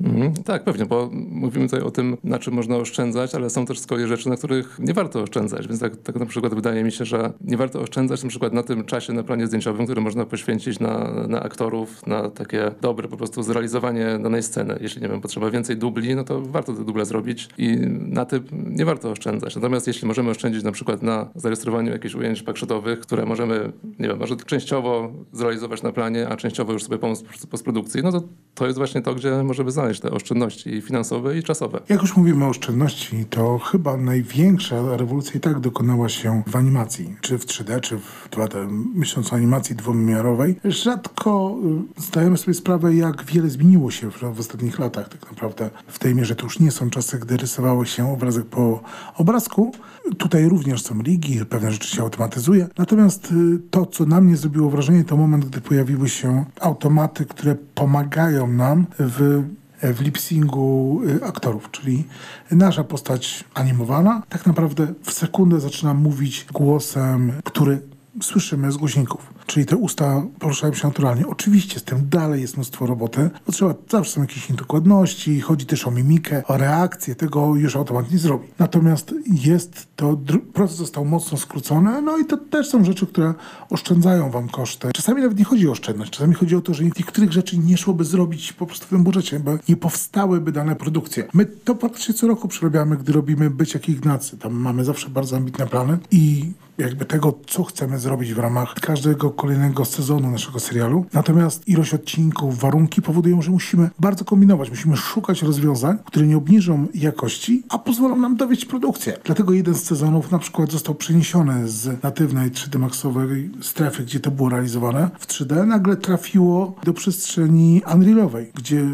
Mhm, 0.04 0.34
tak, 0.44 0.64
pewnie, 0.64 0.86
bo 0.86 1.10
mówimy 1.30 1.66
tutaj 1.66 1.82
o 1.82 1.92
tym, 1.92 2.18
na 2.24 2.40
czym 2.40 2.54
można 2.54 2.76
oszczędzać, 2.78 3.36
ale 3.36 3.50
są 3.50 3.66
też 3.66 3.80
z 3.80 3.88
kolei 3.88 4.08
rzeczy, 4.08 4.30
na 4.30 4.36
których 4.36 4.80
nie 4.80 4.94
warto 4.94 5.22
oszczędzać. 5.22 5.68
Więc 5.68 5.80
tak, 5.80 5.96
tak 5.96 6.16
na 6.16 6.26
przykład 6.26 6.54
wydaje 6.54 6.84
mi 6.84 6.92
się, 6.92 7.06
że 7.06 7.34
nie 7.42 7.58
warto 7.58 7.82
oszczędzać 7.82 8.24
na 8.24 8.30
przykład 8.30 8.54
na 8.54 8.64
tym 8.64 8.86
czasie 8.86 9.14
na 9.14 9.24
planie 9.24 9.48
zdjęciowym, 9.48 9.86
który 9.86 10.02
można 10.02 10.26
poświęcić 10.26 10.80
na, 10.80 11.12
na 11.28 11.44
aktorów, 11.44 12.08
na 12.08 12.30
takie 12.30 12.72
dobre 12.82 13.08
po 13.08 13.18
prostu 13.18 13.44
zrealizowanie 13.44 14.20
danej 14.24 14.44
sceny. 14.44 14.78
Jeśli, 14.82 15.02
nie 15.02 15.10
wiem, 15.10 15.22
potrzeba 15.22 15.52
więcej 15.52 15.78
dubli, 15.78 16.16
no 16.16 16.24
to 16.24 16.42
warto 16.42 16.74
te 16.74 16.86
duble 16.86 17.06
zrobić 17.06 17.50
i 17.58 17.78
na 18.00 18.26
tym 18.26 18.44
nie 18.52 18.86
warto 18.86 19.12
oszczędzać. 19.12 19.56
Natomiast 19.56 19.88
jeśli 19.88 20.08
możemy 20.08 20.30
oszczędzić 20.30 20.64
na 20.64 20.72
przykład 20.72 21.04
na 21.04 21.30
zarejestrowaniu 21.36 21.92
jakichś 21.92 22.16
ujęć 22.16 22.44
pakszotowych, 22.44 23.00
które 23.00 23.26
możemy, 23.26 23.72
nie 24.00 24.08
wiem, 24.08 24.20
może 24.20 24.36
częściowo 24.36 25.12
zrealizować 25.34 25.84
na 25.84 25.92
planie, 25.92 26.30
a 26.30 26.36
częściowo 26.36 26.74
już 26.74 26.84
sobie 26.84 26.98
pomóc 26.98 27.24
postprodukcji, 27.50 28.04
no 28.04 28.12
to 28.12 28.22
to 28.56 28.66
jest 28.66 28.78
właśnie 28.78 29.02
to, 29.02 29.16
gdzie 29.16 29.44
możemy 29.44 29.72
znaleźć 29.72 29.91
te 30.00 30.12
oszczędności 30.12 30.82
finansowe 30.82 31.38
i 31.38 31.44
czasowe. 31.44 31.82
Jak 31.90 32.02
już 32.02 32.18
mówimy 32.18 32.46
o 32.46 32.50
oszczędności, 32.50 33.26
to 33.30 33.60
chyba 33.60 33.98
największa 33.98 34.98
rewolucja 34.98 35.34
i 35.36 35.40
tak 35.40 35.60
dokonała 35.60 36.10
się 36.10 36.44
w 36.48 36.56
animacji, 36.56 37.16
czy 37.22 37.38
w 37.38 37.46
3D, 37.46 37.80
czy 37.80 37.98
w 37.98 38.30
2D. 38.32 38.68
Myśląc 38.96 39.34
o 39.34 39.36
animacji 39.36 39.76
dwuwymiarowej, 39.76 40.56
rzadko 40.66 41.58
y, 41.98 42.02
zdajemy 42.02 42.38
sobie 42.38 42.54
sprawę, 42.54 42.96
jak 42.96 43.26
wiele 43.26 43.50
zmieniło 43.50 43.92
się 43.92 44.12
w, 44.12 44.20
w 44.36 44.40
ostatnich 44.40 44.80
latach. 44.80 45.10
Tak 45.10 45.32
naprawdę 45.32 45.70
w 45.88 46.00
tej 46.00 46.16
mierze 46.16 46.36
to 46.36 46.44
już 46.44 46.60
nie 46.60 46.72
są 46.72 46.90
czasy, 46.90 47.20
gdy 47.20 47.38
rysowało 47.38 47.86
się 47.86 48.14
obrazek 48.14 48.46
po 48.46 48.84
obrazku. 49.18 49.72
Tutaj 50.18 50.50
również 50.50 50.82
są 50.82 51.02
ligi, 51.02 51.46
pewne 51.46 51.72
rzeczy 51.72 51.96
się 51.96 52.02
automatyzuje. 52.02 52.68
Natomiast 52.78 53.32
y, 53.32 53.60
to, 53.72 53.86
co 53.86 54.06
na 54.06 54.22
mnie 54.22 54.38
zrobiło 54.38 54.70
wrażenie, 54.70 55.04
to 55.04 55.18
moment, 55.18 55.46
gdy 55.46 55.62
pojawiły 55.62 56.10
się 56.10 56.46
automaty, 56.60 57.26
które 57.26 57.56
pomagają 57.76 58.48
nam 58.48 58.86
w 59.00 59.44
w 59.82 60.02
lip-syngu 60.02 61.00
y, 61.10 61.26
aktorów, 61.26 61.72
czyli 61.72 62.04
nasza 62.52 62.84
postać 62.84 63.44
animowana 63.54 64.22
tak 64.30 64.46
naprawdę 64.46 64.88
w 65.04 65.12
sekundę 65.12 65.60
zaczyna 65.60 65.94
mówić 65.94 66.46
głosem, 66.54 67.32
który 67.44 67.82
słyszymy 68.22 68.72
z 68.72 68.78
głośników. 68.78 69.34
Czyli 69.46 69.66
te 69.66 69.76
usta 69.76 70.24
poruszają 70.40 70.74
się 70.74 70.88
naturalnie. 70.88 71.28
Oczywiście 71.28 71.80
z 71.80 71.84
tym 71.84 72.10
dalej 72.10 72.42
jest 72.42 72.56
mnóstwo 72.56 72.86
roboty, 72.86 73.30
bo 73.46 73.52
trzeba, 73.52 73.74
zawsze 73.90 74.12
są 74.12 74.22
jakieś 74.22 74.52
dokładności, 74.52 75.42
chodzi 75.42 75.66
też 75.66 75.88
o 75.88 75.92
mimikę, 75.92 76.44
o 76.48 76.58
reakcję, 76.58 77.16
tego 77.16 77.56
już 77.56 77.76
automat 77.76 78.12
nie 78.12 78.18
zrobi. 78.18 78.48
Natomiast 78.60 79.14
jest 79.44 79.88
to, 79.96 80.18
proces 80.54 80.78
został 80.78 81.06
mocno 81.06 81.38
skrócony, 81.38 82.02
no 82.02 82.18
i 82.18 82.26
to 82.26 82.38
też 82.38 82.70
są 82.70 82.84
rzeczy, 82.84 83.08
które 83.08 83.34
oszczędzają 83.70 84.32
wam 84.32 84.50
koszty. 84.50 84.92
Czasami 84.94 85.22
nawet 85.22 85.38
nie 85.38 85.46
chodzi 85.46 85.68
o 85.68 85.72
oszczędność, 85.72 86.12
czasami 86.12 86.34
chodzi 86.36 86.56
o 86.56 86.62
to, 86.62 86.74
że 86.74 86.84
niektórych 86.84 87.32
rzeczy 87.32 87.58
nie 87.58 87.78
szłoby 87.78 88.06
zrobić 88.06 88.54
po 88.54 88.66
prostu 88.66 88.86
w 88.86 88.90
tym 88.90 89.04
budżecie, 89.04 89.40
bo 89.40 89.58
nie 89.70 89.78
powstałyby 89.78 90.52
dane 90.52 90.76
produkcje. 90.76 91.28
My 91.34 91.46
to 91.46 91.76
praktycznie 91.76 92.14
co 92.14 92.28
roku 92.28 92.48
przerabiamy, 92.48 92.98
gdy 92.98 93.14
robimy 93.14 93.50
Być 93.50 93.74
jak 93.74 93.90
Ignacy. 93.90 94.38
Tam 94.38 94.54
mamy 94.54 94.86
zawsze 94.86 95.10
bardzo 95.10 95.38
ambitne 95.38 95.68
plany 95.68 95.98
i 96.12 96.52
jakby 96.78 97.06
tego, 97.06 97.40
co 97.48 97.64
chcemy 97.64 98.00
zrobić 98.00 98.34
w 98.34 98.40
ramach 98.40 98.74
każdego 98.74 99.31
kolejnego 99.32 99.86
sezonu 99.86 100.32
naszego 100.32 100.60
serialu. 100.60 101.06
Natomiast 101.14 101.68
ilość 101.68 101.94
odcinków, 101.94 102.60
warunki 102.60 103.02
powodują, 103.02 103.42
że 103.42 103.52
musimy 103.52 103.90
bardzo 104.00 104.26
kombinować. 104.26 104.70
Musimy 104.70 104.98
szukać 104.98 105.42
rozwiązań, 105.42 105.98
które 106.06 106.28
nie 106.28 106.38
obniżą 106.38 106.88
jakości, 106.94 107.64
a 107.70 107.80
pozwolą 107.80 108.16
nam 108.16 108.36
dowieść 108.36 108.66
produkcję. 108.66 109.18
Dlatego 109.24 109.54
jeden 109.54 109.74
z 109.74 109.84
sezonów 109.84 110.32
na 110.32 110.40
przykład 110.40 110.72
został 110.72 110.96
przeniesiony 110.96 111.68
z 111.68 112.04
natywnej 112.04 112.52
3D 112.52 112.80
Maxowej 112.80 113.52
strefy, 113.62 114.04
gdzie 114.04 114.20
to 114.20 114.32
było 114.32 114.50
realizowane 114.50 115.10
w 115.20 115.28
3D, 115.28 115.68
nagle 115.68 115.96
trafiło 115.98 116.76
do 116.84 116.94
przestrzeni 116.94 117.82
Unrealowej, 117.94 118.52
gdzie, 118.56 118.86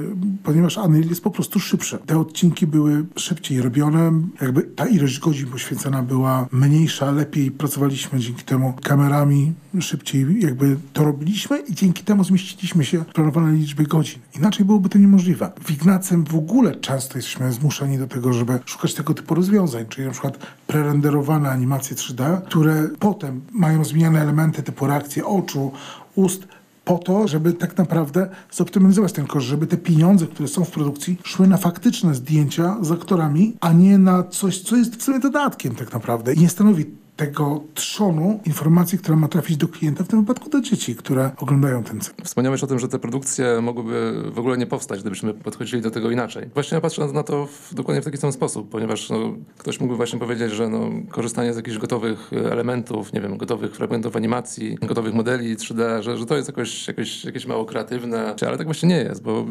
ponieważ 0.43 0.77
Unreal 0.77 1.09
jest 1.09 1.23
po 1.23 1.31
prostu 1.31 1.59
szybszy. 1.59 1.97
Te 2.05 2.19
odcinki 2.19 2.67
były 2.67 3.05
szybciej 3.15 3.61
robione, 3.61 4.11
jakby 4.41 4.61
ta 4.61 4.87
ilość 4.87 5.19
godzin 5.19 5.47
poświęcona 5.47 6.03
była 6.03 6.47
mniejsza, 6.51 7.11
lepiej 7.11 7.51
pracowaliśmy 7.51 8.19
dzięki 8.19 8.43
temu 8.43 8.73
kamerami, 8.83 9.53
szybciej 9.79 10.25
jakby 10.33 10.77
to 10.93 11.03
robiliśmy 11.03 11.59
i 11.59 11.75
dzięki 11.75 12.03
temu 12.03 12.23
zmieściliśmy 12.23 12.85
się 12.85 12.99
w 12.99 13.05
planowanej 13.05 13.59
liczbie 13.59 13.85
godzin. 13.85 14.19
Inaczej 14.35 14.65
byłoby 14.65 14.89
to 14.89 14.97
niemożliwe. 14.97 15.51
W 15.63 15.71
Ignacem 15.71 16.25
w 16.25 16.35
ogóle 16.35 16.75
często 16.75 17.17
jesteśmy 17.17 17.51
zmuszeni 17.51 17.97
do 17.97 18.07
tego, 18.07 18.33
żeby 18.33 18.59
szukać 18.65 18.93
tego 18.93 19.13
typu 19.13 19.35
rozwiązań, 19.35 19.85
czyli 19.89 20.07
na 20.07 20.13
przykład 20.13 20.37
prerenderowane 20.67 21.49
animacje 21.49 21.95
3D, 21.95 22.41
które 22.41 22.89
potem 22.99 23.41
mają 23.51 23.85
zmieniane 23.85 24.21
elementy 24.21 24.63
typu 24.63 24.87
reakcje 24.87 25.25
oczu, 25.25 25.71
ust, 26.15 26.47
po 26.87 26.97
to, 26.97 27.27
żeby 27.27 27.53
tak 27.53 27.77
naprawdę 27.77 28.29
zoptymalizować 28.51 29.13
ten 29.13 29.27
koszt, 29.27 29.47
żeby 29.47 29.67
te 29.67 29.77
pieniądze, 29.77 30.27
które 30.27 30.47
są 30.47 30.63
w 30.63 30.71
produkcji, 30.71 31.17
szły 31.23 31.47
na 31.47 31.57
faktyczne 31.57 32.15
zdjęcia 32.15 32.77
z 32.81 32.91
aktorami, 32.91 33.57
a 33.61 33.73
nie 33.73 33.97
na 33.97 34.23
coś, 34.23 34.61
co 34.61 34.75
jest 34.75 34.95
w 34.95 35.03
sumie 35.03 35.19
dodatkiem 35.19 35.75
tak 35.75 35.93
naprawdę 35.93 36.33
i 36.33 36.39
nie 36.39 36.49
stanowi 36.49 36.85
tego 37.17 37.63
trzonu 37.73 38.39
informacji, 38.45 38.97
która 38.97 39.17
ma 39.17 39.27
trafić 39.27 39.57
do 39.57 39.67
klienta, 39.67 40.03
w 40.03 40.07
tym 40.07 40.19
wypadku 40.19 40.49
do 40.49 40.61
dzieci, 40.61 40.95
które 40.95 41.31
oglądają 41.37 41.83
ten 41.83 42.01
cykl. 42.01 42.23
Wspomniałeś 42.23 42.63
o 42.63 42.67
tym, 42.67 42.79
że 42.79 42.87
te 42.87 42.99
produkcje 42.99 43.61
mogłyby 43.61 44.23
w 44.31 44.39
ogóle 44.39 44.57
nie 44.57 44.65
powstać, 44.65 45.01
gdybyśmy 45.01 45.33
podchodzili 45.33 45.81
do 45.81 45.91
tego 45.91 46.11
inaczej. 46.11 46.49
Właśnie 46.53 46.75
ja 46.75 46.81
patrzę 46.81 47.07
na 47.07 47.23
to 47.23 47.45
w, 47.45 47.73
dokładnie 47.73 48.01
w 48.01 48.05
taki 48.05 48.17
sam 48.17 48.31
sposób, 48.31 48.69
ponieważ 48.69 49.09
no, 49.09 49.17
ktoś 49.57 49.79
mógłby 49.79 49.97
właśnie 49.97 50.19
powiedzieć, 50.19 50.51
że 50.51 50.69
no, 50.69 50.89
korzystanie 51.09 51.53
z 51.53 51.55
jakichś 51.55 51.77
gotowych 51.77 52.31
elementów, 52.33 53.13
nie 53.13 53.21
wiem, 53.21 53.37
gotowych 53.37 53.75
fragmentów 53.75 54.15
animacji, 54.15 54.77
gotowych 54.81 55.13
modeli 55.13 55.57
3D, 55.57 56.01
że, 56.01 56.17
że 56.17 56.25
to 56.25 56.35
jest 56.35 56.47
jakoś, 56.47 56.87
jakoś, 56.87 57.25
jakieś 57.25 57.45
mało 57.45 57.65
kreatywne, 57.65 58.35
ale 58.47 58.57
tak 58.57 58.67
właśnie 58.67 58.89
nie 58.89 58.97
jest, 58.97 59.23
bo 59.23 59.45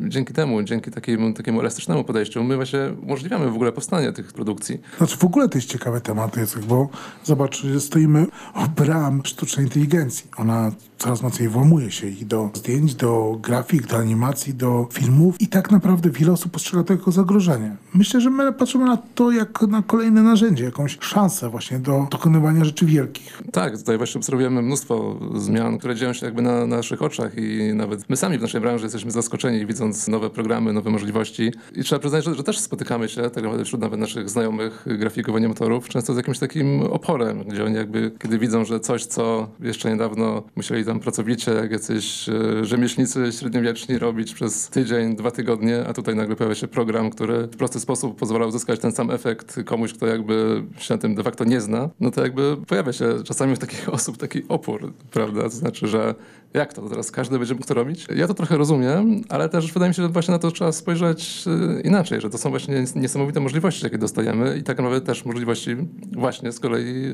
dzięki 0.00 0.32
temu, 0.32 0.62
dzięki 0.62 0.90
takiemu, 0.90 1.32
takiemu 1.32 1.60
elastycznemu 1.60 2.04
podejściu, 2.04 2.44
my 2.44 2.56
właśnie 2.56 2.80
umożliwiamy 3.02 3.50
w 3.50 3.54
ogóle 3.54 3.72
powstanie 3.72 4.12
tych 4.12 4.32
produkcji. 4.32 4.80
Znaczy 4.98 5.16
w 5.16 5.24
ogóle 5.24 5.48
to 5.48 5.58
jest 5.58 5.68
ciekawy 5.68 6.00
temat, 6.00 6.36
bo 6.68 6.88
Zobacz, 7.24 7.62
stoimy 7.78 8.26
o 8.54 8.68
bram 8.68 9.22
sztucznej 9.24 9.66
inteligencji. 9.66 10.30
Ona 10.36 10.72
coraz 10.98 11.22
mocniej 11.22 11.48
włamuje 11.48 11.90
się 11.90 12.08
i 12.08 12.26
do 12.26 12.50
zdjęć, 12.54 12.94
do 12.94 13.38
grafik, 13.42 13.86
do 13.86 13.96
animacji, 13.96 14.54
do 14.54 14.88
filmów 14.92 15.40
i 15.40 15.46
tak 15.46 15.70
naprawdę 15.70 16.10
wiele 16.10 16.32
osób 16.32 16.52
postrzega 16.52 16.84
to 16.84 16.92
jako 16.92 17.12
zagrożenie. 17.12 17.76
Myślę, 17.94 18.20
że 18.20 18.30
my 18.30 18.52
patrzymy 18.52 18.84
na 18.84 18.96
to 19.14 19.30
jak 19.30 19.62
na 19.62 19.82
kolejne 19.82 20.22
narzędzie, 20.22 20.64
jakąś 20.64 20.98
szansę 21.00 21.48
właśnie 21.48 21.78
do 21.78 22.06
dokonywania 22.10 22.64
rzeczy 22.64 22.86
wielkich. 22.86 23.42
Tak, 23.52 23.78
tutaj 23.78 23.98
właśnie 23.98 24.18
obserwujemy 24.18 24.62
mnóstwo 24.62 25.18
zmian, 25.34 25.78
które 25.78 25.94
dzieją 25.96 26.12
się 26.12 26.26
jakby 26.26 26.42
na 26.42 26.66
naszych 26.66 27.02
oczach 27.02 27.38
i 27.38 27.74
nawet 27.74 28.10
my 28.10 28.16
sami 28.16 28.38
w 28.38 28.42
naszej 28.42 28.60
branży 28.60 28.84
jesteśmy 28.84 29.10
zaskoczeni 29.10 29.66
widząc 29.66 30.08
nowe 30.08 30.30
programy, 30.30 30.72
nowe 30.72 30.90
możliwości 30.90 31.52
i 31.76 31.84
trzeba 31.84 31.98
przyznać, 31.98 32.24
że, 32.24 32.34
że 32.34 32.42
też 32.42 32.58
spotykamy 32.58 33.08
się, 33.08 33.22
tak 33.22 33.36
naprawdę 33.36 33.64
wśród 33.64 33.80
nawet 33.80 34.00
naszych 34.00 34.30
znajomych 34.30 34.84
grafików, 34.86 35.36
animatorów, 35.36 35.88
często 35.88 36.14
z 36.14 36.16
jakimś 36.16 36.38
takim 36.38 36.82
oporem, 36.98 37.44
gdzie 37.44 37.64
oni 37.64 37.74
jakby, 37.74 38.12
kiedy 38.18 38.38
widzą, 38.38 38.64
że 38.64 38.80
coś, 38.80 39.04
co 39.04 39.48
jeszcze 39.60 39.90
niedawno 39.90 40.42
musieli 40.56 40.84
tam 40.84 41.00
pracowicie, 41.00 41.52
jak 41.52 41.70
jacyś 41.70 42.28
e, 42.28 42.64
rzemieślnicy 42.64 43.32
średniowieczni 43.32 43.98
robić 43.98 44.34
przez 44.34 44.68
tydzień, 44.68 45.16
dwa 45.16 45.30
tygodnie, 45.30 45.84
a 45.88 45.92
tutaj 45.92 46.14
nagle 46.16 46.36
pojawia 46.36 46.54
się 46.54 46.68
program, 46.68 47.10
który 47.10 47.46
w 47.46 47.56
prosty 47.56 47.80
sposób 47.80 48.18
pozwala 48.18 48.46
uzyskać 48.46 48.80
ten 48.80 48.92
sam 48.92 49.10
efekt 49.10 49.60
komuś, 49.64 49.92
kto 49.92 50.06
jakby 50.06 50.64
się 50.78 50.94
na 50.94 50.98
tym 50.98 51.14
de 51.14 51.22
facto 51.22 51.44
nie 51.44 51.60
zna, 51.60 51.88
no 52.00 52.10
to 52.10 52.22
jakby 52.22 52.56
pojawia 52.66 52.92
się 52.92 53.24
czasami 53.24 53.56
w 53.56 53.58
takich 53.58 53.88
osób 53.98 54.16
taki 54.16 54.42
opór, 54.48 54.92
prawda? 55.10 55.42
To 55.42 55.50
znaczy, 55.50 55.86
że 55.86 56.14
jak 56.54 56.72
to? 56.72 56.88
Teraz 56.88 57.10
każdy 57.10 57.38
będzie 57.38 57.54
mógł 57.54 57.66
to 57.66 57.74
robić? 57.74 58.06
Ja 58.16 58.28
to 58.28 58.34
trochę 58.34 58.56
rozumiem, 58.56 59.22
ale 59.28 59.48
też 59.48 59.72
wydaje 59.72 59.88
mi 59.88 59.94
się, 59.94 60.02
że 60.02 60.08
właśnie 60.08 60.32
na 60.32 60.38
to 60.38 60.50
trzeba 60.50 60.72
spojrzeć 60.72 61.44
e, 61.46 61.80
inaczej, 61.80 62.20
że 62.20 62.30
to 62.30 62.38
są 62.38 62.50
właśnie 62.50 62.84
niesamowite 62.96 63.40
możliwości, 63.40 63.84
jakie 63.84 63.98
dostajemy 63.98 64.58
i 64.58 64.62
tak 64.62 64.76
naprawdę 64.78 65.06
też 65.06 65.24
możliwości 65.24 65.76
właśnie 66.12 66.52
z 66.52 66.60
kolei 66.60 67.04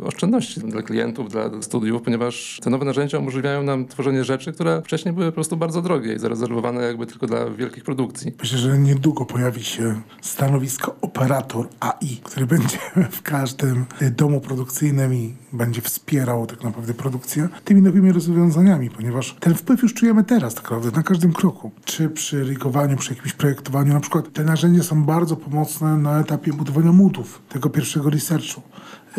e, 0.00 0.04
oszczędności 0.04 0.60
dla 0.60 0.82
klientów, 0.82 1.28
dla 1.28 1.62
studiów, 1.62 2.02
ponieważ 2.02 2.60
te 2.62 2.70
nowe 2.70 2.84
narzędzia 2.84 3.18
umożliwiają 3.18 3.62
nam 3.62 3.86
tworzenie 3.86 4.24
rzeczy, 4.24 4.52
które 4.52 4.82
wcześniej 4.82 5.14
były 5.14 5.26
po 5.26 5.32
prostu 5.32 5.56
bardzo 5.56 5.82
drogie 5.82 6.14
i 6.14 6.18
zarezerwowane 6.18 6.82
jakby 6.82 7.06
tylko 7.06 7.26
dla 7.26 7.50
wielkich 7.50 7.84
produkcji. 7.84 8.32
Myślę, 8.40 8.58
że 8.58 8.78
niedługo 8.78 9.24
pojawi 9.24 9.64
się 9.64 10.00
stanowisko 10.20 10.96
operator 11.00 11.68
AI, 11.80 12.16
który 12.22 12.46
będzie 12.56 12.78
w 13.10 13.22
każdym 13.22 13.84
domu 14.16 14.40
produkcyjnym 14.40 15.14
i 15.14 15.34
będzie 15.52 15.82
wspierał 15.82 16.46
tak 16.46 16.64
naprawdę 16.64 16.94
produkcję 16.94 17.48
tymi 17.64 17.82
nowymi 17.82 18.12
rozwiązaniami, 18.12 18.90
ponieważ 18.90 19.36
ten 19.40 19.54
wpływ 19.54 19.82
już 19.82 19.94
czujemy 19.94 20.24
teraz 20.24 20.54
tak 20.54 20.64
naprawdę 20.64 20.90
na 20.90 21.02
każdym 21.02 21.32
kroku. 21.32 21.70
Czy 21.84 22.08
przy 22.08 22.44
rigowaniu, 22.44 22.96
przy 22.96 23.14
jakimś 23.14 23.32
projektowaniu, 23.32 23.94
na 23.94 24.00
przykład 24.00 24.32
te 24.32 24.44
narzędzia 24.44 24.82
są 24.82 25.04
bardzo 25.04 25.36
pomocne 25.36 25.96
na 25.96 26.20
etapie 26.20 26.52
budowania 26.52 26.92
mutów, 26.92 27.42
tego 27.48 27.70
pierwszego 27.70 28.10
researchu 28.10 28.62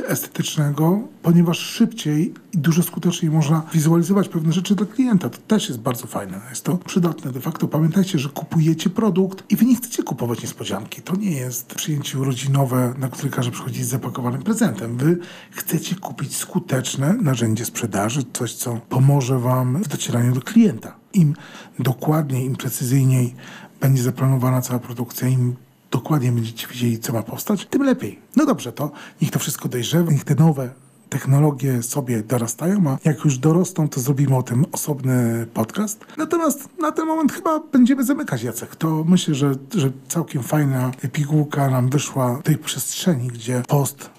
estetycznego, 0.07 0.99
ponieważ 1.21 1.59
szybciej 1.59 2.33
i 2.53 2.57
dużo 2.57 2.83
skuteczniej 2.83 3.31
można 3.31 3.61
wizualizować 3.73 4.29
pewne 4.29 4.53
rzeczy 4.53 4.75
dla 4.75 4.85
klienta. 4.85 5.29
To 5.29 5.37
też 5.37 5.67
jest 5.69 5.81
bardzo 5.81 6.07
fajne. 6.07 6.41
Jest 6.49 6.63
to 6.63 6.77
przydatne. 6.77 7.31
De 7.31 7.41
facto 7.41 7.67
pamiętajcie, 7.67 8.19
że 8.19 8.29
kupujecie 8.29 8.89
produkt 8.89 9.43
i 9.51 9.55
wy 9.55 9.65
nie 9.65 9.75
chcecie 9.75 10.03
kupować 10.03 10.41
niespodzianki. 10.41 11.01
To 11.01 11.15
nie 11.15 11.31
jest 11.31 11.75
przyjęcie 11.75 12.19
urodzinowe, 12.19 12.93
na 12.97 13.09
które 13.09 13.29
każe 13.29 13.51
przychodzić 13.51 13.85
z 13.85 13.89
zapakowanym 13.89 14.43
prezentem. 14.43 14.97
Wy 14.97 15.17
chcecie 15.51 15.95
kupić 15.95 16.35
skuteczne 16.35 17.13
narzędzie 17.13 17.65
sprzedaży, 17.65 18.23
coś, 18.33 18.53
co 18.53 18.81
pomoże 18.89 19.39
wam 19.39 19.83
w 19.83 19.87
docieraniu 19.87 20.33
do 20.33 20.41
klienta. 20.41 20.95
Im 21.13 21.33
dokładniej, 21.79 22.45
im 22.45 22.55
precyzyjniej 22.55 23.35
będzie 23.81 24.03
zaplanowana 24.03 24.61
cała 24.61 24.79
produkcja, 24.79 25.27
im 25.27 25.55
dokładnie 25.91 26.31
będziecie 26.31 26.67
wiedzieli, 26.67 26.99
co 26.99 27.13
ma 27.13 27.23
powstać, 27.23 27.65
tym 27.65 27.83
lepiej. 27.83 28.19
No 28.35 28.45
dobrze, 28.45 28.71
to 28.71 28.91
niech 29.21 29.31
to 29.31 29.39
wszystko 29.39 29.69
dojrzewa, 29.69 30.11
niech 30.11 30.23
te 30.23 30.35
nowe 30.35 30.69
technologie 31.11 31.83
sobie 31.83 32.23
dorastają, 32.23 32.89
a 32.89 32.97
jak 33.05 33.25
już 33.25 33.37
dorosną, 33.37 33.89
to 33.89 33.99
zrobimy 33.99 34.37
o 34.37 34.43
tym 34.43 34.65
osobny 34.71 35.47
podcast. 35.53 36.05
Natomiast 36.17 36.69
na 36.79 36.91
ten 36.91 37.05
moment 37.05 37.31
chyba 37.31 37.59
będziemy 37.59 38.03
zamykać 38.03 38.43
Jacek. 38.43 38.75
To 38.75 39.03
myślę, 39.07 39.35
że, 39.35 39.55
że 39.75 39.91
całkiem 40.07 40.43
fajna 40.43 40.91
pigułka 41.11 41.69
nam 41.69 41.89
wyszła 41.89 42.39
tej 42.43 42.57
przestrzeni, 42.57 43.27
gdzie 43.27 43.63
post 43.67 44.09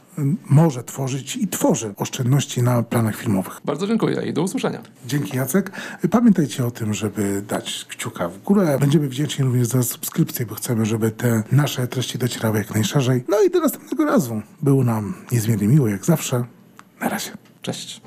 może 0.50 0.84
tworzyć 0.84 1.36
i 1.36 1.48
tworzy 1.48 1.94
oszczędności 1.96 2.62
na 2.62 2.82
planach 2.82 3.16
filmowych. 3.16 3.60
Bardzo 3.64 3.86
dziękuję 3.86 4.22
i 4.26 4.32
do 4.32 4.42
usłyszenia. 4.42 4.82
Dzięki 5.06 5.36
Jacek. 5.36 5.70
Pamiętajcie 6.10 6.66
o 6.66 6.70
tym, 6.70 6.94
żeby 6.94 7.42
dać 7.48 7.86
kciuka 7.88 8.28
w 8.28 8.42
górę. 8.42 8.76
Będziemy 8.80 9.08
wdzięczni 9.08 9.44
również 9.44 9.66
za 9.66 9.82
subskrypcję, 9.82 10.46
bo 10.46 10.54
chcemy, 10.54 10.86
żeby 10.86 11.10
te 11.10 11.42
nasze 11.52 11.88
treści 11.88 12.18
docierały 12.18 12.58
jak 12.58 12.74
najszerzej. 12.74 13.24
No 13.28 13.42
i 13.42 13.50
do 13.50 13.60
następnego 13.60 14.04
razu. 14.04 14.42
Było 14.62 14.84
nam 14.84 15.14
niezmiernie 15.32 15.68
miło, 15.68 15.88
jak 15.88 16.04
zawsze. 16.04 16.44
Na 17.00 17.08
razie. 17.08 17.30
Cześć. 17.62 18.02